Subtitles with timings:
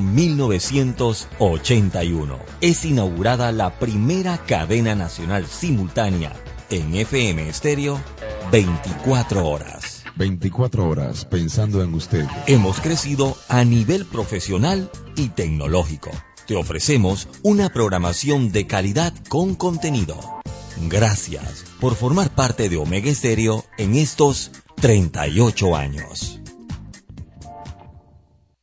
[0.00, 6.32] 1981 es inaugurada la primera cadena nacional simultánea
[6.70, 8.00] en FM estéreo
[8.50, 10.04] 24 horas.
[10.16, 12.24] 24 horas pensando en usted.
[12.46, 16.10] Hemos crecido a nivel profesional y tecnológico.
[16.46, 20.18] Te ofrecemos una programación de calidad con contenido.
[20.88, 26.41] Gracias por formar parte de Omega Estéreo en estos 38 años.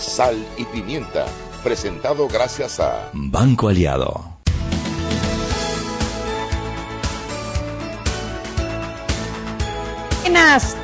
[0.00, 1.26] Sal y Pimienta,
[1.62, 4.38] presentado gracias a Banco Aliado.
[10.22, 10.74] Buenas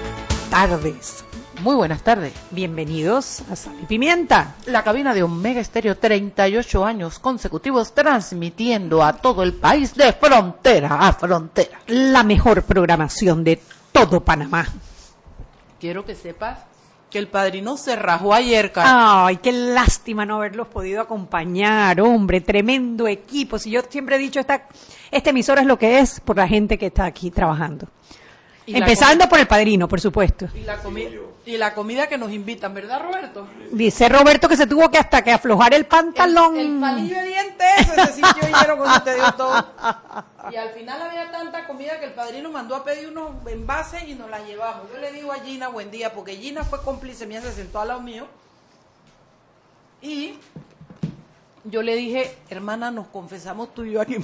[0.50, 1.24] tardes.
[1.62, 2.34] Muy buenas tardes.
[2.50, 4.54] Bienvenidos a Sal y Pimienta.
[4.66, 11.08] La cabina de Omega Estéreo, 38 años consecutivos transmitiendo a todo el país de frontera
[11.08, 11.80] a frontera.
[11.86, 14.66] La mejor programación de todo Panamá.
[15.80, 16.58] Quiero que sepas
[17.16, 19.24] que el padrino se rajó ayer, cara.
[19.24, 23.58] Ay, qué lástima no haberlos podido acompañar, hombre, tremendo equipo.
[23.58, 24.68] Si yo siempre he dicho, esta,
[25.10, 27.88] esta emisora es lo que es por la gente que está aquí trabajando.
[28.66, 30.48] Empezando por el padrino, por supuesto.
[30.54, 30.80] Y la,
[31.44, 33.46] y la, comida que nos invitan, ¿verdad, Roberto?
[33.70, 36.56] Dice Roberto que se tuvo que hasta que aflojar el pantalón.
[36.56, 39.66] El, palillo de dientes, ese sitio hielo cuando te dio todo.
[40.50, 44.14] Y al final había tanta comida que el padrino mandó a pedir unos envases y
[44.14, 44.90] nos la llevamos.
[44.92, 47.88] Yo le digo a Gina buen día, porque Gina fue cómplice mía, se sentó al
[47.88, 48.26] lado mío.
[50.02, 50.38] Y
[51.64, 54.16] yo le dije, hermana, nos confesamos tú y yo aquí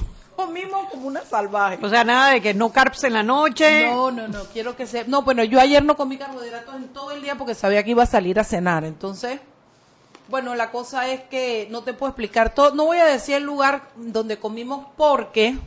[0.52, 1.78] mismo como una salvaje.
[1.82, 3.86] O sea, nada de que no carps en la noche.
[3.86, 5.04] No, no, no, quiero que se...
[5.04, 8.02] No, bueno, yo ayer no comí carbohidratos en todo el día porque sabía que iba
[8.02, 9.40] a salir a cenar, entonces...
[10.28, 12.74] Bueno, la cosa es que no te puedo explicar todo.
[12.74, 15.58] No voy a decir el lugar donde comimos porque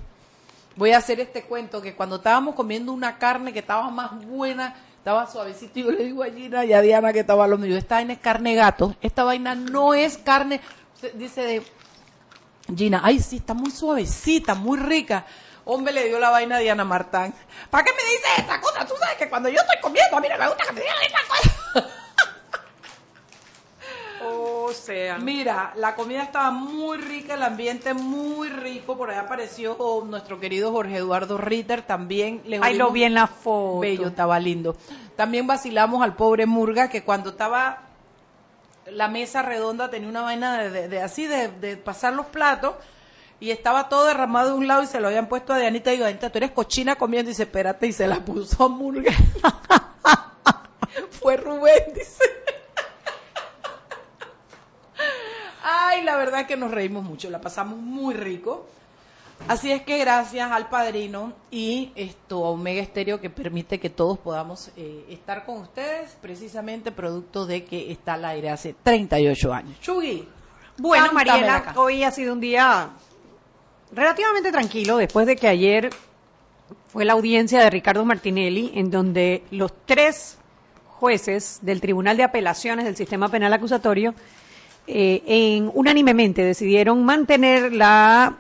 [0.76, 4.76] voy a hacer este cuento que cuando estábamos comiendo una carne que estaba más buena,
[4.98, 7.78] estaba suavecito, y yo le digo a Gina y a Diana que estaba lo mío,
[7.78, 10.60] esta vaina es carne gato, esta vaina no es carne,
[11.14, 11.64] dice de
[12.74, 15.26] Gina, ay, sí, está muy suavecita, muy rica.
[15.66, 17.34] Hombre, le dio la vaina a Diana Martán.
[17.70, 18.86] ¿Para qué me dices esa cosa?
[18.86, 20.96] Tú sabes que cuando yo estoy comiendo, a mí no me gusta que me digan
[21.02, 21.90] esa cosa.
[24.28, 25.20] O sea.
[25.20, 28.98] Mira, la comida estaba muy rica, el ambiente muy rico.
[28.98, 29.78] Por ahí apareció
[30.08, 31.84] nuestro querido Jorge Eduardo Ritter.
[31.84, 33.80] También le Ay, lo vi en la foto.
[33.82, 34.76] Bello, estaba lindo.
[35.16, 37.85] También vacilamos al pobre Murga, que cuando estaba
[38.88, 42.76] la mesa redonda tenía una vaina de, así, de, pasar los platos,
[43.40, 45.92] y estaba todo derramado de un lado y se lo habían puesto a Dianita.
[45.92, 47.30] Y digo, Dianita, tú eres cochina comiendo.
[47.30, 49.12] Y dice, espérate, y se la puso a Murga.
[51.12, 52.24] Fue Rubén, dice.
[55.62, 58.70] Ay, la verdad que nos reímos mucho, la pasamos muy rico.
[59.48, 64.18] Así es que gracias al padrino y esto a Omega Estéreo que permite que todos
[64.18, 69.80] podamos eh, estar con ustedes, precisamente producto de que está al aire hace 38 años.
[69.82, 70.28] Chugui.
[70.78, 72.90] Bueno, Mariela, hoy ha sido un día
[73.92, 75.90] relativamente tranquilo después de que ayer
[76.88, 80.38] fue la audiencia de Ricardo Martinelli en donde los tres
[80.88, 84.16] jueces del Tribunal de Apelaciones del Sistema Penal Acusatorio
[84.88, 88.38] eh, en, unánimemente decidieron mantener la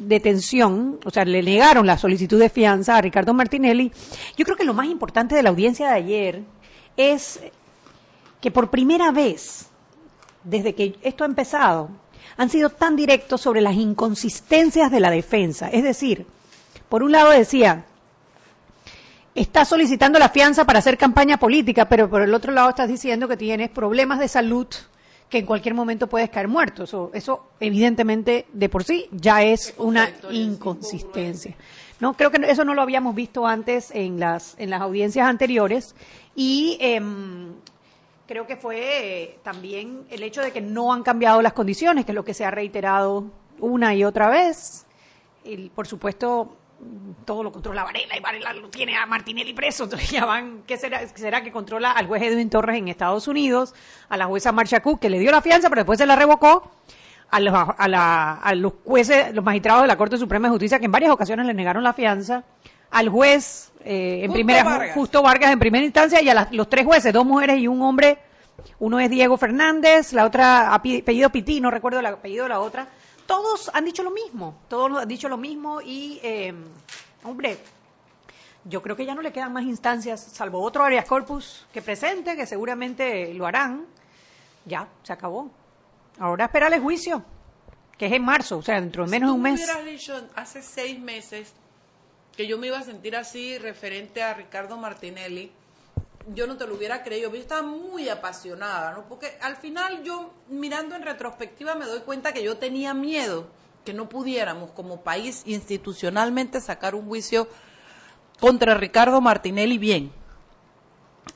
[0.00, 3.92] detención, o sea, le negaron la solicitud de fianza a Ricardo Martinelli.
[4.36, 6.42] Yo creo que lo más importante de la audiencia de ayer
[6.96, 7.40] es
[8.40, 9.68] que por primera vez,
[10.42, 11.90] desde que esto ha empezado,
[12.36, 15.68] han sido tan directos sobre las inconsistencias de la defensa.
[15.68, 16.26] Es decir,
[16.88, 17.84] por un lado decía,
[19.34, 23.28] está solicitando la fianza para hacer campaña política, pero por el otro lado estás diciendo
[23.28, 24.66] que tienes problemas de salud
[25.30, 26.84] que en cualquier momento puedes caer muerto.
[26.84, 31.56] Eso, eso evidentemente de por sí ya es una inconsistencia.
[32.00, 35.94] No, creo que eso no lo habíamos visto antes en las en las audiencias anteriores
[36.34, 37.52] y em,
[38.26, 42.12] creo que fue eh, también el hecho de que no han cambiado las condiciones, que
[42.12, 43.24] es lo que se ha reiterado
[43.58, 44.86] una y otra vez.
[45.44, 46.56] Y, por supuesto,
[47.24, 49.84] todo lo controla Varela y Varela lo tiene a Martinelli preso.
[49.84, 53.74] Entonces ya van, ¿qué será, será que controla al juez Edwin Torres en Estados Unidos,
[54.08, 56.70] a la jueza Marcia Cook, que le dio la fianza, pero después se la revocó,
[57.30, 60.92] a los, a, los jueces, los magistrados de la Corte Suprema de Justicia, que en
[60.92, 62.44] varias ocasiones le negaron la fianza,
[62.90, 67.12] al juez eh, en primera, Justo Vargas en primera instancia, y a los tres jueces,
[67.12, 68.18] dos mujeres y un hombre
[68.80, 72.88] Uno es Diego Fernández, la otra apellido Pití, no recuerdo el apellido de la otra.
[73.30, 76.52] Todos han dicho lo mismo, todos han dicho lo mismo y, eh,
[77.22, 77.58] hombre,
[78.64, 82.34] yo creo que ya no le quedan más instancias, salvo otro Arias Corpus que presente,
[82.34, 83.86] que seguramente lo harán.
[84.64, 85.48] Ya, se acabó.
[86.18, 87.24] Ahora esperar el juicio,
[87.96, 89.60] que es en marzo, o sea, dentro de menos de un mes.
[89.60, 91.52] Si hubieras dicho hace seis meses
[92.36, 95.52] que yo me iba a sentir así referente a Ricardo Martinelli,
[96.34, 97.32] yo no te lo hubiera creído.
[97.32, 99.08] Yo estaba muy apasionada, ¿no?
[99.08, 103.48] Porque al final yo, mirando en retrospectiva, me doy cuenta que yo tenía miedo
[103.84, 107.48] que no pudiéramos como país institucionalmente sacar un juicio
[108.38, 110.12] contra Ricardo Martinelli bien.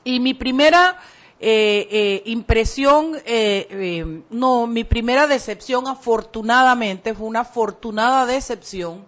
[0.03, 0.99] Y mi primera
[1.39, 9.05] eh, eh, impresión, eh, no, mi primera decepción afortunadamente, fue una afortunada decepción,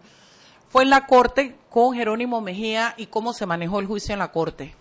[0.70, 4.32] fue en la corte con Jerónimo Mejía y cómo se manejó el juicio en la
[4.32, 4.76] corte.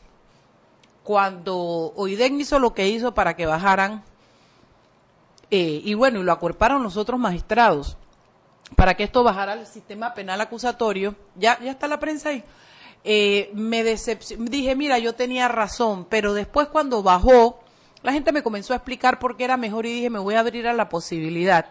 [1.07, 4.03] Cuando Oiden hizo lo que hizo para que bajaran,
[5.49, 7.97] y bueno, y lo acuerparon los otros magistrados,
[8.75, 12.45] para que esto bajara al sistema penal acusatorio, ya, ya está la prensa ahí
[13.09, 17.61] eh, me dije, mira, yo tenía razón, pero después cuando bajó,
[18.03, 20.41] la gente me comenzó a explicar por qué era mejor y dije, me voy a
[20.41, 21.67] abrir a la posibilidad.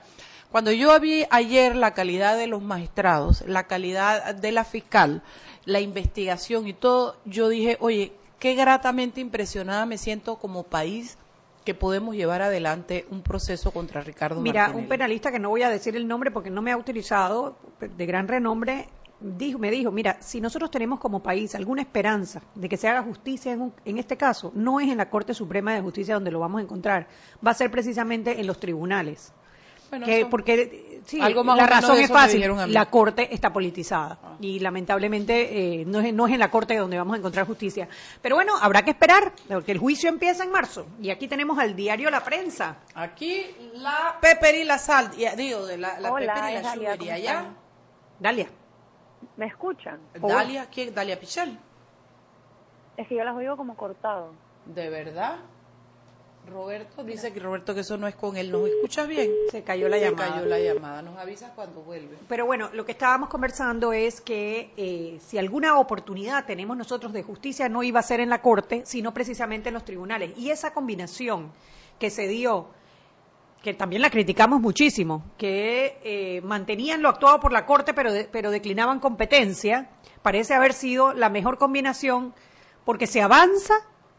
[0.50, 5.24] Cuando yo vi ayer la calidad de los magistrados, la calidad de la fiscal,
[5.66, 11.18] la investigación y todo, yo dije, oye, qué gratamente impresionada me siento como país
[11.66, 15.70] que podemos llevar adelante un proceso contra Ricardo Mira, un penalista que no voy a
[15.70, 18.88] decir el nombre porque no me ha utilizado, de gran renombre,
[19.20, 23.02] dijo, me dijo, mira, si nosotros tenemos como país alguna esperanza de que se haga
[23.02, 26.40] justicia en, en, este caso, no es en la Corte Suprema de Justicia donde lo
[26.40, 27.08] vamos a encontrar,
[27.46, 29.34] va a ser precisamente en los tribunales.
[30.04, 34.36] que, porque sí, la razón es fácil, la Corte está politizada ah.
[34.40, 37.88] y lamentablemente eh, no, es, no es en la Corte donde vamos a encontrar justicia.
[38.22, 41.76] Pero bueno, habrá que esperar, porque el juicio empieza en marzo y aquí tenemos al
[41.76, 42.78] diario La Prensa.
[42.94, 47.54] Aquí la Pepper y la Sal, digo, de la, la Pepper y la Dalia, ¿ya?
[48.20, 48.48] Dalia.
[49.38, 50.00] ¿Me escuchan?
[50.14, 50.94] Dalia, ¿quién?
[50.94, 51.58] Dalia Pichel.
[52.98, 54.34] Es que yo las oigo como cortado.
[54.66, 55.40] ¿De verdad?
[56.48, 58.52] Roberto dice que Roberto que eso no es con él.
[58.52, 59.32] ¿Nos escuchas bien?
[59.52, 60.28] Se cayó la llamada.
[60.28, 61.02] Se cayó la llamada.
[61.02, 62.18] Nos avisas cuando vuelve.
[62.28, 67.24] Pero bueno, lo que estábamos conversando es que eh, si alguna oportunidad tenemos nosotros de
[67.24, 70.38] justicia no iba a ser en la corte, sino precisamente en los tribunales.
[70.38, 71.52] Y esa combinación
[72.00, 72.68] que se dio
[73.66, 78.52] que también la criticamos muchísimo, que eh, mantenían lo actuado por la Corte pero, pero
[78.52, 79.90] declinaban competencia,
[80.22, 82.36] parece haber sido la mejor combinación
[82.84, 83.74] porque se avanza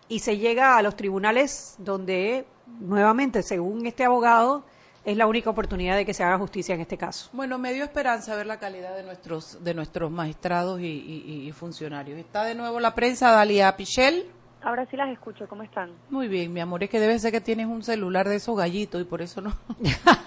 [0.08, 2.46] y se llega a los tribunales donde,
[2.80, 4.64] nuevamente, según este abogado,
[5.04, 7.30] es la única oportunidad de que se haga justicia en este caso.
[7.32, 12.18] Bueno, me dio esperanza ver la calidad de nuestros, de nuestros magistrados y, y funcionarios.
[12.18, 14.26] Está de nuevo la prensa, Dalia Pichel.
[14.66, 15.92] Ahora sí las escucho, ¿cómo están?
[16.10, 19.00] Muy bien, mi amor, es que debe ser que tienes un celular de esos gallitos
[19.00, 19.54] y por eso no.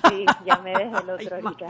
[0.09, 1.68] Sí, llamé desde el otro ahorita.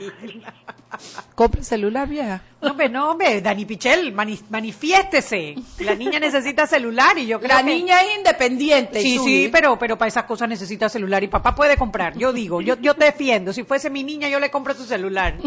[1.33, 2.43] Compre celular, vieja.
[2.61, 5.55] No, hombre, no, hombre, Dani Pichel, manifiéstese.
[5.79, 9.01] La niña necesita celular y yo creo La niña es independiente.
[9.01, 12.17] Sí, sí, pero, pero para esas cosas necesita celular y papá puede comprar.
[12.17, 13.51] Yo digo, yo, yo te defiendo.
[13.51, 15.37] Si fuese mi niña, yo le compro su celular.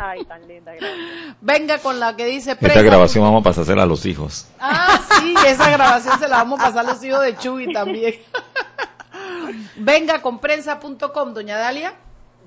[0.00, 1.36] Ay, tan linda, gracias.
[1.42, 2.56] Venga con la que dice...
[2.58, 4.46] Esta grabación vamos a pasársela a los hijos.
[4.58, 8.14] Ah, sí, esa grabación se la vamos a pasar a los hijos de Chuy también.
[9.76, 11.94] Venga con prensa.com, doña Dalia.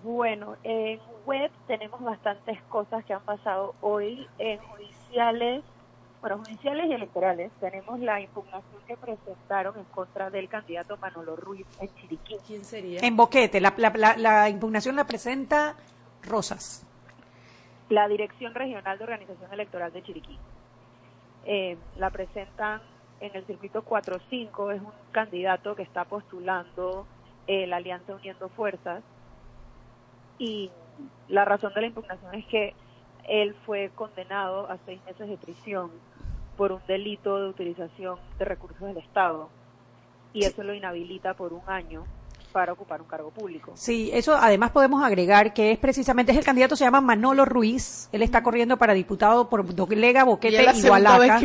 [0.03, 5.63] Bueno, en web tenemos bastantes cosas que han pasado hoy en judiciales,
[6.21, 7.51] bueno, judiciales y electorales.
[7.59, 12.35] Tenemos la impugnación que presentaron en contra del candidato Manolo Ruiz en Chiriquí.
[12.45, 12.99] ¿Quién sería?
[13.01, 15.75] En Boquete, la, la, la impugnación la presenta
[16.23, 16.85] Rosas.
[17.89, 20.37] La Dirección Regional de Organización Electoral de Chiriquí.
[21.45, 22.81] Eh, la presentan
[23.19, 27.05] en el circuito 4-5, es un candidato que está postulando
[27.47, 29.03] eh, la Alianza Uniendo Fuerzas.
[30.37, 30.71] Y
[31.27, 32.73] la razón de la impugnación es que
[33.27, 35.91] él fue condenado a seis meses de prisión
[36.57, 39.49] por un delito de utilización de recursos del Estado.
[40.33, 42.05] Y eso lo inhabilita por un año
[42.53, 43.73] para ocupar un cargo público.
[43.75, 48.07] Sí, eso además podemos agregar que es precisamente, es el candidato se llama Manolo Ruiz,
[48.13, 51.41] él está corriendo para diputado por Lega, Boquete y, Gualaca.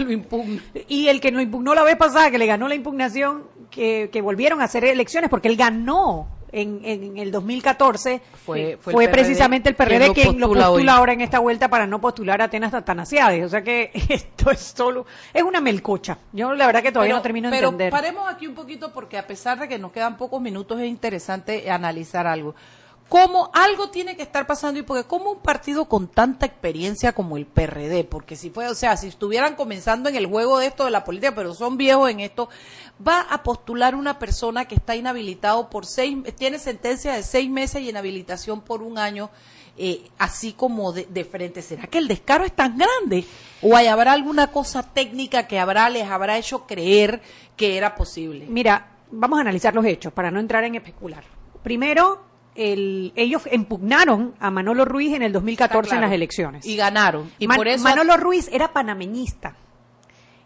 [0.86, 4.20] Y el que lo impugnó la vez pasada, que le ganó la impugnación, que, que
[4.20, 9.74] volvieron a hacer elecciones porque él ganó en, en el 2014 fue, fue, precisamente el
[9.74, 13.44] PRD quien lo postula, ahora en esta vuelta para no postular a Atenas Tatanaciades.
[13.44, 16.18] O sea que esto es solo, es una melcocha.
[16.32, 17.90] Yo la verdad que todavía no termino de entender.
[17.90, 20.88] Pero paremos aquí un poquito porque a pesar de que nos quedan pocos minutos es
[20.88, 22.54] interesante analizar algo.
[23.08, 27.36] cómo algo tiene que estar pasando y porque como un partido con tanta experiencia como
[27.36, 30.84] el PRD, porque si fue, o sea, si estuvieran comenzando en el juego de esto
[30.84, 32.50] de la política, pero son viejos en esto,
[33.06, 37.82] va a postular una persona que está inhabilitado por seis, tiene sentencia de seis meses
[37.82, 39.30] y inhabilitación por un año.
[39.80, 41.62] Eh, así como de, de, frente.
[41.62, 43.24] ¿Será que el descaro es tan grande?
[43.62, 47.22] ¿O hay, habrá alguna cosa técnica que habrá, les habrá hecho creer
[47.56, 48.46] que era posible?
[48.48, 51.22] Mira, vamos a analizar los hechos para no entrar en especular.
[51.62, 52.20] Primero,
[52.56, 56.66] el, ellos impugnaron a Manolo Ruiz en el 2014 en las elecciones.
[56.66, 57.30] Y ganaron.
[57.38, 59.54] Y Man- por eso Manolo Ruiz era panameñista.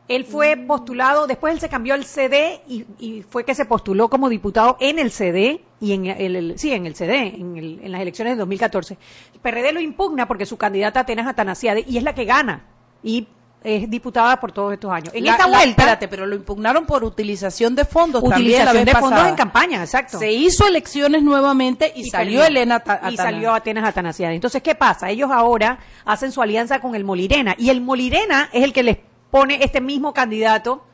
[0.08, 4.08] Él fue postulado, después él se cambió al CD y, y fue que se postuló
[4.10, 7.80] como diputado en el CD y en el, el- sí, en el CD, en, el-
[7.82, 8.98] en las elecciones del 2014.
[9.34, 12.64] El PRD lo impugna porque su candidata Atenas Atanasiade y es la que gana
[13.02, 13.26] y
[13.64, 15.14] es diputada por todos estos años.
[15.14, 18.72] En La- esta la- vuelta, espérate, pero lo impugnaron por utilización de fondos también la
[18.72, 20.18] utilización vez de fondos en campaña, exacto.
[20.18, 22.60] Se hizo elecciones nuevamente y, salió perdió.
[22.60, 24.34] Elena y salió Atenas Atanasiade.
[24.34, 25.10] Entonces, ¿qué pasa?
[25.10, 28.98] Ellos ahora hacen su alianza con el Molirena y el Molirena es el que les
[29.32, 30.84] pone este mismo candidato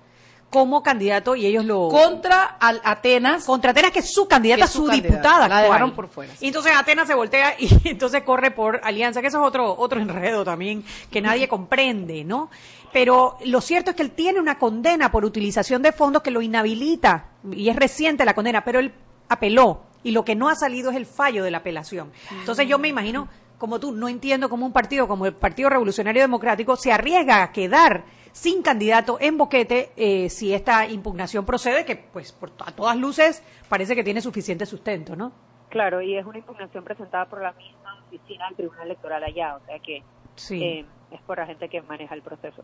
[0.49, 3.45] como candidato y ellos lo contra al Atenas.
[3.45, 5.49] contra Atenas que es su candidata, es su diputada.
[5.49, 6.45] La dejaron por fuera, sí.
[6.45, 10.01] Y entonces Atenas se voltea y entonces corre por alianza, que eso es otro otro
[10.01, 12.49] enredo también que nadie comprende, ¿no?
[12.93, 16.41] Pero lo cierto es que él tiene una condena por utilización de fondos que lo
[16.41, 18.95] inhabilita y es reciente la condena, pero él
[19.29, 22.13] apeló y lo que no ha salido es el fallo de la apelación.
[22.31, 23.29] Entonces yo me imagino,
[23.59, 27.53] como tú, no entiendo cómo un partido como el Partido Revolucionario Democrático se arriesga a
[27.53, 32.97] quedar sin candidato en boquete eh, si esta impugnación procede, que pues por, a todas
[32.97, 35.33] luces parece que tiene suficiente sustento, ¿no?
[35.69, 39.61] Claro, y es una impugnación presentada por la misma oficina del Tribunal Electoral allá, o
[39.67, 40.03] sea que
[40.35, 40.63] Sí.
[40.63, 42.63] eh, es por la gente que maneja el proceso.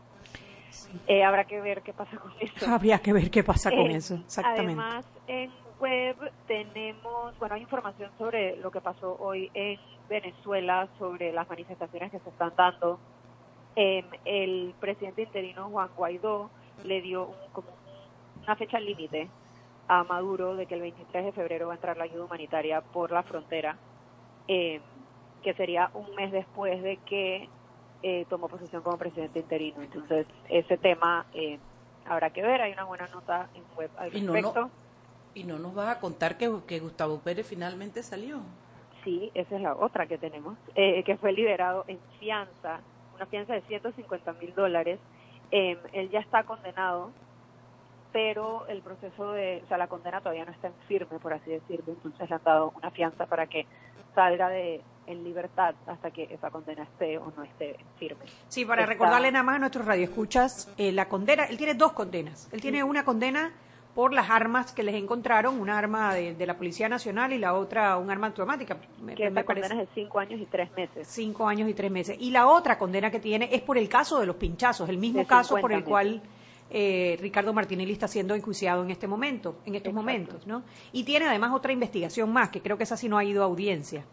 [1.07, 2.69] Eh, habrá que ver qué pasa con eso.
[2.69, 4.81] Habría que ver qué pasa con Eh, eso, exactamente.
[4.81, 6.15] Además, en web
[6.47, 9.79] tenemos, bueno, hay información sobre lo que pasó hoy en
[10.09, 12.99] Venezuela, sobre las manifestaciones que se están dando.
[13.75, 16.51] Em, el presidente interino Juan Guaidó
[16.83, 17.69] le dio un- como
[18.41, 19.29] una fecha límite
[19.87, 23.11] a Maduro de que el 23 de febrero va a entrar la ayuda humanitaria por
[23.11, 23.77] la frontera,
[24.47, 24.81] em,
[25.43, 27.49] que sería un mes después de que
[28.01, 29.81] eh, tomó posesión como presidente interino.
[29.81, 31.57] Entonces, ese tema eh,
[32.05, 32.61] habrá que ver.
[32.61, 34.61] Hay una buena nota en web al Y no, respecto.
[34.61, 34.71] no,
[35.33, 38.41] y no nos vas a contar que, que Gustavo Pérez finalmente salió.
[39.03, 42.83] Sí, esa es la otra que tenemos, eh, que fue liberado en fianza,
[43.15, 44.99] una fianza de 150 mil dólares.
[45.51, 47.11] Eh, él ya está condenado,
[48.11, 51.49] pero el proceso de, o sea, la condena todavía no está en firme, por así
[51.51, 51.85] decirlo.
[51.93, 53.65] Entonces le han dado una fianza para que
[54.13, 58.25] salga de en libertad hasta que esa condena esté o no esté firme.
[58.47, 61.91] Sí, para Está- recordarle nada más a nuestros radioescuchas, eh, la condena, él tiene dos
[61.93, 62.49] condenas.
[62.51, 63.51] Él tiene una condena
[63.95, 67.53] por las armas que les encontraron, una arma de, de la Policía Nacional y la
[67.53, 68.77] otra un arma automática.
[69.01, 71.07] Me, que me esa condena parece es de cinco años y tres meses.
[71.07, 72.17] cinco años y tres meses.
[72.19, 75.19] Y la otra condena que tiene es por el caso de los pinchazos, el mismo
[75.19, 75.89] De caso 50 por el meses.
[75.89, 76.21] cual
[76.69, 79.93] eh, Ricardo Martinelli está siendo enjuiciado en este momento, en estos Exacto.
[79.95, 80.63] momentos, ¿no?
[80.91, 83.45] Y tiene además otra investigación más, que creo que esa sí no ha ido a
[83.45, 84.03] audiencia.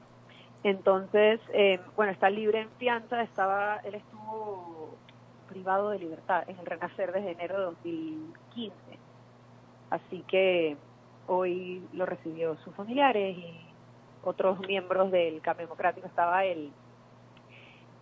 [0.63, 4.97] Entonces, eh, bueno, está libre en fianza, estaba, él estuvo
[5.49, 8.75] privado de libertad en el Renacer desde enero de 2015.
[9.93, 10.79] Así que
[11.27, 13.61] hoy lo recibió sus familiares y
[14.25, 16.07] otros miembros del cambio democrático.
[16.07, 16.73] Estaba el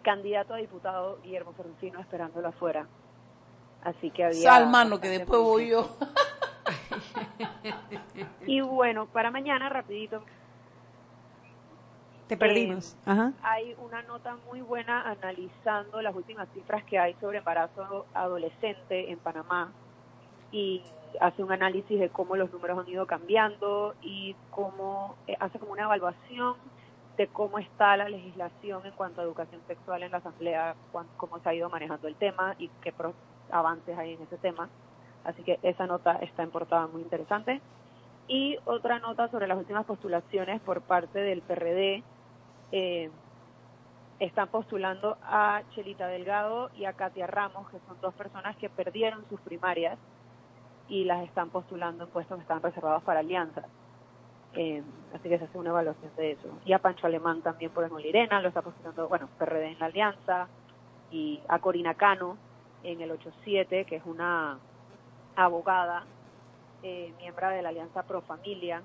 [0.02, 2.87] candidato a diputado Guillermo Ferrucino esperándolo afuera.
[3.82, 4.40] Así que había...
[4.40, 5.88] Salmano, que después voy yo.
[8.47, 10.23] Y bueno, para mañana, rapidito,
[12.28, 12.97] Te perdimos.
[13.04, 13.32] Ajá.
[13.42, 19.18] hay una nota muy buena analizando las últimas cifras que hay sobre embarazo adolescente en
[19.18, 19.73] Panamá
[20.52, 20.82] y
[21.20, 25.72] hace un análisis de cómo los números han ido cambiando y cómo eh, hace como
[25.72, 26.56] una evaluación
[27.16, 31.38] de cómo está la legislación en cuanto a educación sexual en la Asamblea, cuán- cómo
[31.40, 33.14] se ha ido manejando el tema y qué pro-
[33.50, 34.68] avances hay en ese tema.
[35.24, 37.60] Así que esa nota está en portada muy interesante.
[38.26, 42.02] Y otra nota sobre las últimas postulaciones por parte del PRD.
[42.72, 43.10] Eh,
[44.18, 49.24] están postulando a Chelita Delgado y a Katia Ramos, que son dos personas que perdieron
[49.28, 49.98] sus primarias
[50.90, 53.64] y las están postulando en puestos que están reservados para alianzas.
[54.54, 54.82] Eh,
[55.14, 56.49] así que se hace una evaluación de eso.
[56.66, 59.87] Y a Pancho Alemán también por el Molirena, lo está postulando, bueno, PRD en la
[59.87, 60.49] alianza,
[61.12, 62.37] y a Corina Cano
[62.82, 64.59] en el 87, que es una
[65.37, 66.04] abogada,
[66.82, 68.82] eh, miembro de la Alianza Pro Familia,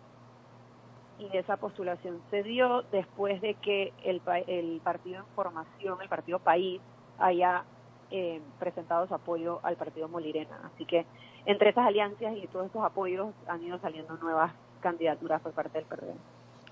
[1.17, 6.39] y esa postulación se dio después de que el, el partido en formación, el partido
[6.39, 6.81] País,
[7.17, 7.63] haya
[8.11, 10.59] eh, presentado su apoyo al partido Molirena.
[10.73, 11.05] Así que
[11.45, 15.87] entre esas alianzas y todos estos apoyos han ido saliendo nuevas candidaturas por parte del
[15.87, 16.13] PRD.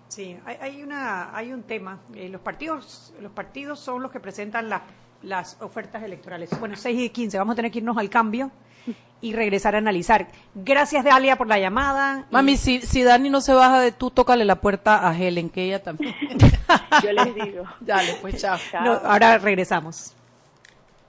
[0.07, 1.99] Sí, hay, hay una, hay un tema.
[2.15, 4.81] Eh, los partidos, los partidos son los que presentan las
[5.23, 6.49] las ofertas electorales.
[6.59, 8.51] Bueno, 6 y 15, vamos a tener que irnos al cambio
[9.21, 10.27] y regresar a analizar.
[10.53, 12.27] Gracias, Dalia, por la llamada.
[12.29, 15.63] Mami, si, si Dani no se baja de tú, tócale la puerta a Helen, que
[15.63, 16.13] ella también.
[17.01, 17.63] Yo les digo.
[17.79, 18.57] Dale, pues chao.
[18.83, 20.13] No, ahora regresamos.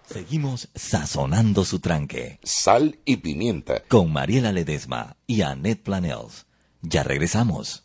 [0.08, 2.38] Seguimos sazonando su tranque.
[2.42, 3.82] Sal y pimienta.
[3.88, 6.46] Con Mariela Ledesma y Annette Planels.
[6.82, 7.84] Ya regresamos.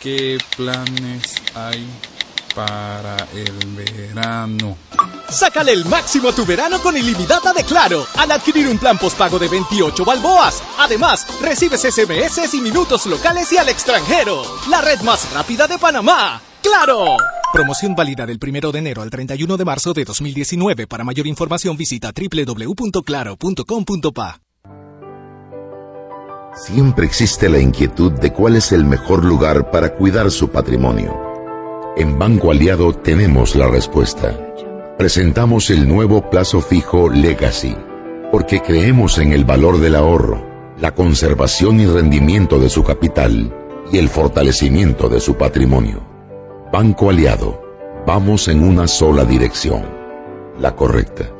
[0.00, 1.86] ¿Qué planes hay
[2.54, 4.76] para el verano?
[5.28, 9.38] Sácale el máximo a tu verano con ilimitada de Claro al adquirir un plan postpago
[9.38, 10.62] de 28 balboas.
[10.78, 14.42] Además, recibes SMS y minutos locales y al extranjero.
[14.70, 16.40] La red más rápida de Panamá.
[16.62, 17.16] ¡Claro!
[17.54, 20.88] Promoción válida del 1 de enero al 31 de marzo de 2019.
[20.88, 24.40] Para mayor información visita www.claro.com.pa.
[26.56, 31.16] Siempre existe la inquietud de cuál es el mejor lugar para cuidar su patrimonio.
[31.96, 34.36] En Banco Aliado tenemos la respuesta.
[34.98, 37.76] Presentamos el nuevo plazo fijo Legacy,
[38.32, 40.44] porque creemos en el valor del ahorro,
[40.80, 43.54] la conservación y rendimiento de su capital
[43.92, 46.13] y el fortalecimiento de su patrimonio.
[46.72, 47.60] Banco Aliado,
[48.06, 49.84] vamos en una sola dirección,
[50.58, 51.30] la correcta.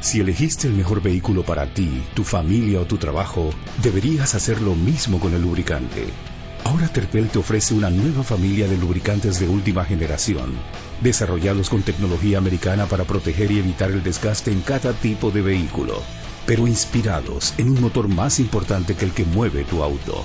[0.00, 3.50] Si elegiste el mejor vehículo para ti, tu familia o tu trabajo,
[3.82, 6.04] deberías hacer lo mismo con el lubricante.
[6.64, 10.52] Ahora Terpel te ofrece una nueva familia de lubricantes de última generación,
[11.00, 16.02] desarrollados con tecnología americana para proteger y evitar el desgaste en cada tipo de vehículo,
[16.44, 20.24] pero inspirados en un motor más importante que el que mueve tu auto.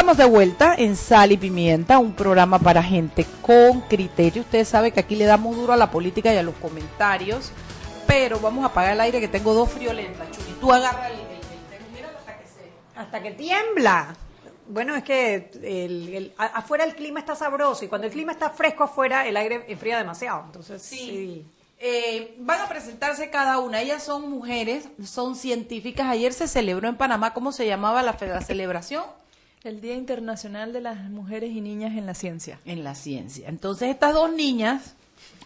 [0.06, 4.42] Estamos de vuelta en Sal y Pimienta, un programa para gente con criterio.
[4.42, 7.50] Ustedes saben que aquí le damos duro a la política y a los comentarios,
[8.06, 10.30] pero vamos a apagar el aire que tengo dos friolentas.
[10.30, 12.70] Chuli, tú agarra el, el, el- mira hasta que se...
[12.94, 14.14] Hasta que tiembla.
[14.68, 18.30] Bueno, es que el- el- a- afuera el clima está sabroso y cuando el clima
[18.30, 20.44] está fresco afuera, el aire enfría demasiado.
[20.46, 21.44] Entonces, sí.
[21.80, 23.80] Eh, van a presentarse cada una.
[23.80, 26.06] Ellas son mujeres, son científicas.
[26.06, 29.02] Ayer se celebró en Panamá, ¿cómo se llamaba la celebración?
[29.66, 32.60] El Día Internacional de las Mujeres y Niñas en la Ciencia.
[32.66, 33.48] En la ciencia.
[33.48, 34.94] Entonces, estas dos niñas,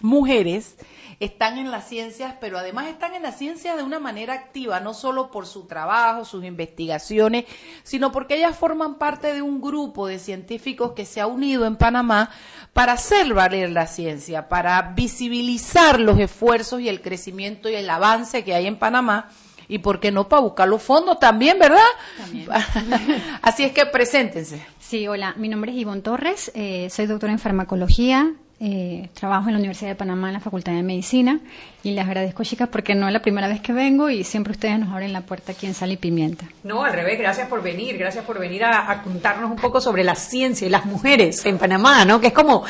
[0.03, 0.77] mujeres,
[1.21, 4.93] están en las ciencias, pero además están en las ciencias de una manera activa, no
[4.93, 7.47] solo por su trabajo, sus investigaciones,
[7.83, 11.77] sino porque ellas forman parte de un grupo de científicos que se ha unido en
[11.77, 12.31] Panamá
[12.75, 18.45] para hacer valer la ciencia, para visibilizar los esfuerzos y el crecimiento y el avance
[18.45, 19.31] que hay en Panamá.
[19.71, 21.79] Y por qué no para buscar los fondos también, ¿verdad?
[23.43, 24.61] Así es que preséntense.
[24.81, 29.55] Sí, hola, mi nombre es Ivonne Torres, eh, soy doctora en farmacología, eh, trabajo en
[29.55, 31.39] la Universidad de Panamá en la Facultad de Medicina
[31.85, 34.81] y les agradezco, chicas, porque no es la primera vez que vengo y siempre ustedes
[34.81, 36.47] nos abren la puerta aquí en Sal y Pimienta.
[36.65, 40.03] No, al revés, gracias por venir, gracias por venir a, a contarnos un poco sobre
[40.03, 42.21] la ciencia y las mujeres en Panamá, ¿no?
[42.21, 42.65] Que es como,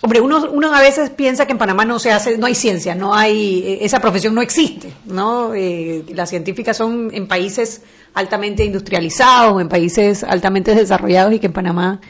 [0.00, 2.94] hombre, uno, uno a veces piensa que en Panamá no se hace, no hay ciencia,
[2.94, 5.54] no hay, eh, esa profesión no existe, ¿no?
[5.54, 7.82] Eh, las científicas son en países
[8.14, 12.00] altamente industrializados, en países altamente desarrollados y que en Panamá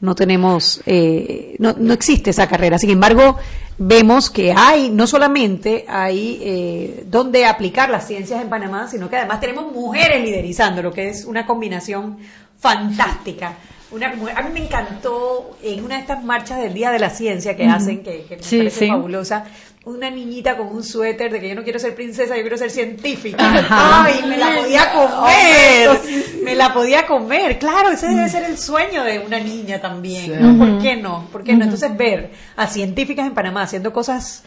[0.00, 2.78] no tenemos, eh, no, no existe esa carrera.
[2.78, 3.36] Sin embargo,
[3.78, 9.16] vemos que hay, no solamente hay eh, donde aplicar las ciencias en Panamá, sino que
[9.16, 12.18] además tenemos mujeres liderizando, lo que es una combinación
[12.58, 13.54] fantástica.
[13.90, 17.56] Una, a mí me encantó en una de estas marchas del Día de la Ciencia
[17.56, 18.88] que hacen, que, que me Sí, parece sí.
[18.88, 19.46] fabulosa,
[19.84, 22.70] una niñita con un suéter de que yo no quiero ser princesa, yo quiero ser
[22.70, 23.42] científica.
[23.48, 24.04] Ajá.
[24.04, 26.00] Ay, me la podía comer.
[26.44, 27.58] Me la podía comer.
[27.58, 30.24] Claro, ese debe ser el sueño de una niña también.
[30.26, 30.32] Sí.
[30.38, 30.58] ¿no?
[30.58, 31.26] ¿Por qué no?
[31.32, 31.64] ¿Por qué no?
[31.64, 34.44] Entonces ver a científicas en Panamá haciendo cosas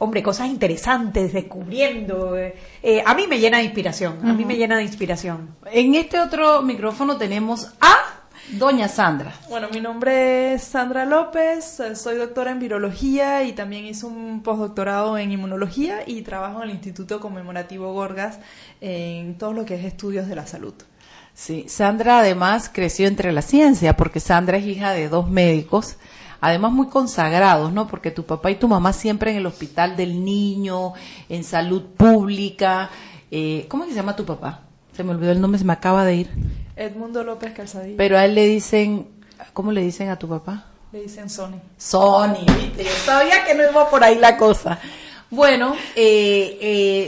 [0.00, 2.38] hombre, cosas interesantes, descubriendo.
[2.38, 5.56] eh, eh, a mí me llena de inspiración, a mí me llena de inspiración.
[5.72, 8.17] En este otro micrófono tenemos a
[8.52, 9.34] Doña Sandra.
[9.50, 15.18] Bueno, mi nombre es Sandra López, soy doctora en virología y también hice un postdoctorado
[15.18, 18.38] en inmunología y trabajo en el Instituto Conmemorativo Gorgas
[18.80, 20.72] en todo lo que es estudios de la salud.
[21.34, 25.96] Sí, Sandra además creció entre la ciencia porque Sandra es hija de dos médicos,
[26.40, 27.86] además muy consagrados, ¿no?
[27.86, 30.94] Porque tu papá y tu mamá siempre en el hospital del niño,
[31.28, 32.88] en salud pública.
[33.30, 34.62] Eh, ¿Cómo se llama tu papá?
[34.94, 36.30] Se me olvidó el nombre, se me acaba de ir.
[36.78, 37.96] Edmundo López Calzadilla.
[37.96, 39.06] Pero a él le dicen,
[39.52, 40.66] ¿cómo le dicen a tu papá?
[40.92, 41.60] Le dicen Sony.
[41.76, 42.84] Sony, ¿viste?
[42.84, 44.78] Yo sabía que no iba por ahí la cosa.
[45.30, 46.58] Bueno, eh,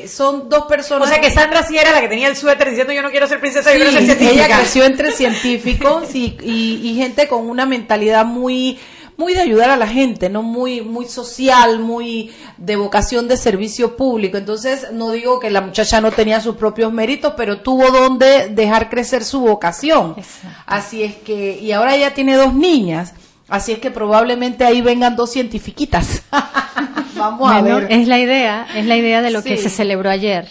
[0.04, 1.09] eh, son dos personas.
[1.09, 3.26] O sea que Sandra sí era la que tenía el suéter diciendo yo no quiero
[3.26, 4.44] ser princesa, yo quiero ser Sí, científica.
[4.46, 8.78] ella creció entre científicos y, y- y gente con una mentalidad muy
[9.20, 13.94] muy de ayudar a la gente, no muy muy social, muy de vocación de servicio
[13.96, 14.38] público.
[14.38, 18.88] Entonces, no digo que la muchacha no tenía sus propios méritos, pero tuvo donde dejar
[18.88, 20.16] crecer su vocación.
[20.64, 23.12] Así es que y ahora ella tiene dos niñas,
[23.48, 26.22] así es que probablemente ahí vengan dos cientifiquitas.
[27.14, 27.92] Vamos a Bueno, ver.
[27.92, 30.48] Es la idea, es la idea de lo que se celebró ayer.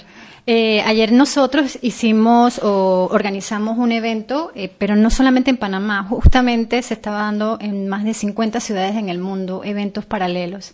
[0.51, 6.81] Eh, ayer nosotros hicimos o organizamos un evento, eh, pero no solamente en Panamá, justamente
[6.81, 10.73] se estaba dando en más de 50 ciudades en el mundo eventos paralelos.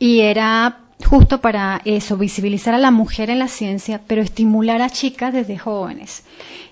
[0.00, 4.90] Y era justo para eso, visibilizar a la mujer en la ciencia, pero estimular a
[4.90, 6.24] chicas desde jóvenes.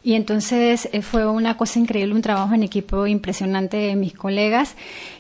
[0.03, 4.75] Y entonces eh, fue una cosa increíble, un trabajo en equipo impresionante de mis colegas.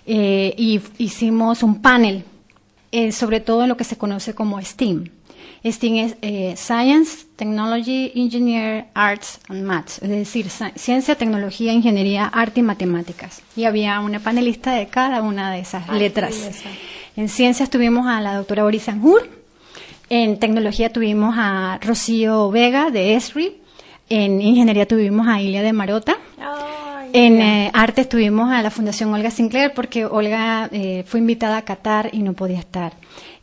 [0.06, 2.24] eh, y hicimos un panel
[3.10, 5.04] sobre todo en lo que se conoce como STEAM.
[5.64, 12.60] STEAM es eh, Science, Technology, Engineer, Arts and Maths, es decir, ciencia, tecnología, ingeniería, arte
[12.60, 13.42] y matemáticas.
[13.54, 16.34] Y había una panelista de cada una de esas Ay, letras.
[17.14, 19.28] En ciencias tuvimos a la doctora Boris Anjur,
[20.10, 23.58] en tecnología tuvimos a Rocío Vega de ESRI,
[24.08, 26.16] en ingeniería tuvimos a Ilia de Marota,
[27.12, 31.62] en eh, artes tuvimos a la Fundación Olga Sinclair porque Olga eh, fue invitada a
[31.62, 32.94] Qatar y no podía estar.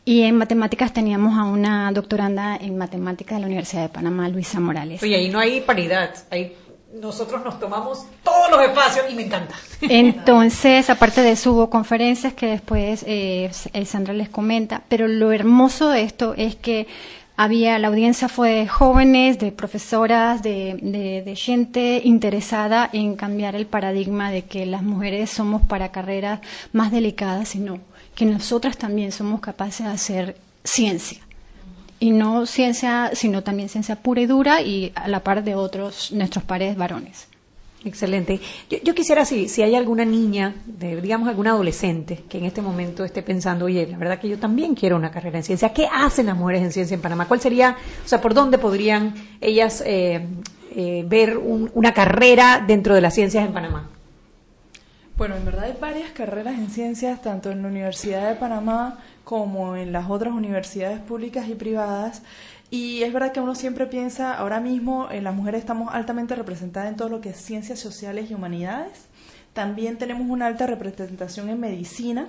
[0.04, 4.58] Y en matemáticas teníamos a una doctoranda en matemáticas de la Universidad de Panamá, Luisa
[4.58, 5.02] Morales.
[5.02, 6.56] Oye, ahí no hay paridad, ahí
[7.00, 9.54] nosotros nos tomamos todos los espacios y me encanta.
[9.82, 13.50] Entonces, aparte de eso, hubo conferencias que después eh,
[13.84, 16.88] Sandra les comenta, pero lo hermoso de esto es que
[17.36, 23.54] había, la audiencia fue de jóvenes, de profesoras, de, de, de gente interesada en cambiar
[23.54, 26.40] el paradigma de que las mujeres somos para carreras
[26.72, 27.78] más delicadas, sino
[28.20, 31.20] que nosotras también somos capaces de hacer ciencia.
[32.00, 36.12] Y no ciencia, sino también ciencia pura y dura y a la par de otros,
[36.12, 37.28] nuestros pares varones.
[37.82, 38.38] Excelente.
[38.68, 42.60] Yo, yo quisiera, si, si hay alguna niña, de, digamos alguna adolescente, que en este
[42.60, 45.72] momento esté pensando, oye, la verdad que yo también quiero una carrera en ciencia.
[45.72, 47.26] ¿Qué hacen las mujeres en ciencia en Panamá?
[47.26, 50.26] ¿Cuál sería, o sea, por dónde podrían ellas eh,
[50.76, 53.88] eh, ver un- una carrera dentro de las ciencias en Panamá?
[55.20, 59.76] Bueno, en verdad hay varias carreras en ciencias, tanto en la Universidad de Panamá como
[59.76, 62.22] en las otras universidades públicas y privadas.
[62.70, 66.88] Y es verdad que uno siempre piensa, ahora mismo en las mujeres estamos altamente representadas
[66.88, 69.08] en todo lo que es ciencias sociales y humanidades.
[69.52, 72.28] También tenemos una alta representación en medicina,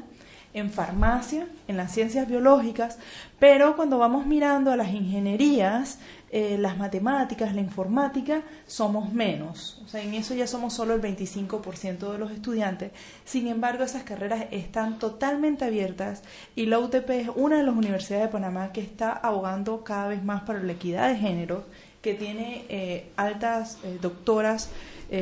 [0.54, 2.98] en farmacia, en las ciencias biológicas,
[3.40, 6.00] pero cuando vamos mirando a las ingenierías,
[6.34, 9.82] eh, las matemáticas, la informática, somos menos.
[9.84, 12.94] O sea, en eso ya somos solo el 25% de los estudiantes.
[13.26, 16.24] Sin embargo, esas carreras están totalmente abiertas
[16.56, 20.24] y la UTP es una de las universidades de Panamá que está abogando cada vez
[20.24, 21.66] más para la equidad de género,
[22.02, 24.70] que tiene eh, altas eh, doctoras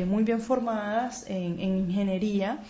[0.06, 2.60] muy bien formadas en, en ingeniería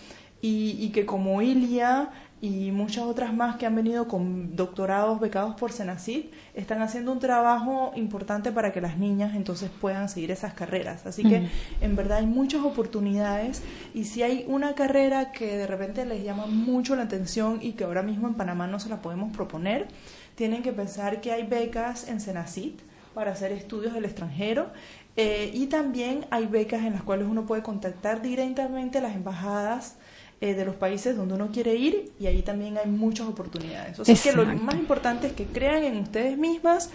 [0.41, 2.09] y que como Ilia
[2.41, 6.25] y muchas otras más que han venido con doctorados becados por Senacid,
[6.55, 11.05] están haciendo un trabajo importante para que las niñas entonces puedan seguir esas carreras.
[11.05, 11.47] Así que
[11.81, 13.61] en verdad hay muchas oportunidades
[13.93, 17.83] y si hay una carrera que de repente les llama mucho la atención y que
[17.83, 19.87] ahora mismo en Panamá no se la podemos proponer,
[20.33, 22.73] tienen que pensar que hay becas en Senacid
[23.13, 24.71] para hacer estudios del extranjero
[25.15, 29.97] eh, y también hay becas en las cuales uno puede contactar directamente a las embajadas
[30.41, 33.99] eh, de los países donde uno quiere ir y ahí también hay muchas oportunidades.
[33.99, 34.63] O sea que lo Exacto.
[34.63, 36.89] más importante es que crean en ustedes mismas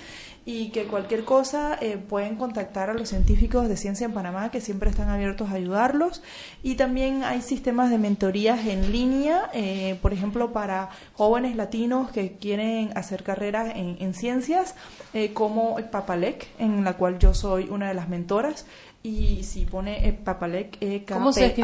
[0.45, 4.61] y que cualquier cosa eh, pueden contactar a los científicos de ciencia en Panamá que
[4.61, 6.23] siempre están abiertos a ayudarlos
[6.63, 12.37] y también hay sistemas de mentorías en línea, eh, por ejemplo para jóvenes latinos que
[12.39, 14.75] quieren hacer carreras en, en ciencias
[15.15, 18.67] eh, como Papalec, en la cual yo soy una de las mentoras
[19.03, 21.63] y si pone eh, Papalec, E K ¿Cómo se P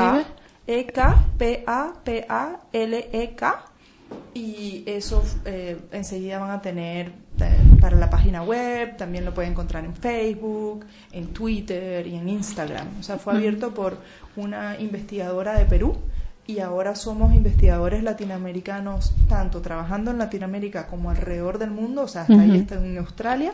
[0.66, 1.64] A- escribe?
[2.36, 3.64] E-K-P-A-P-A-L-E-K
[4.34, 9.52] y eso eh, enseguida van a tener eh, para la página web, también lo pueden
[9.52, 12.86] encontrar en Facebook, en Twitter y en Instagram.
[12.98, 13.98] O sea, fue abierto por
[14.36, 15.96] una investigadora de Perú
[16.46, 22.22] y ahora somos investigadores latinoamericanos, tanto trabajando en Latinoamérica como alrededor del mundo, o sea,
[22.22, 22.58] hasta ahí Ujú.
[22.58, 23.52] está en Australia,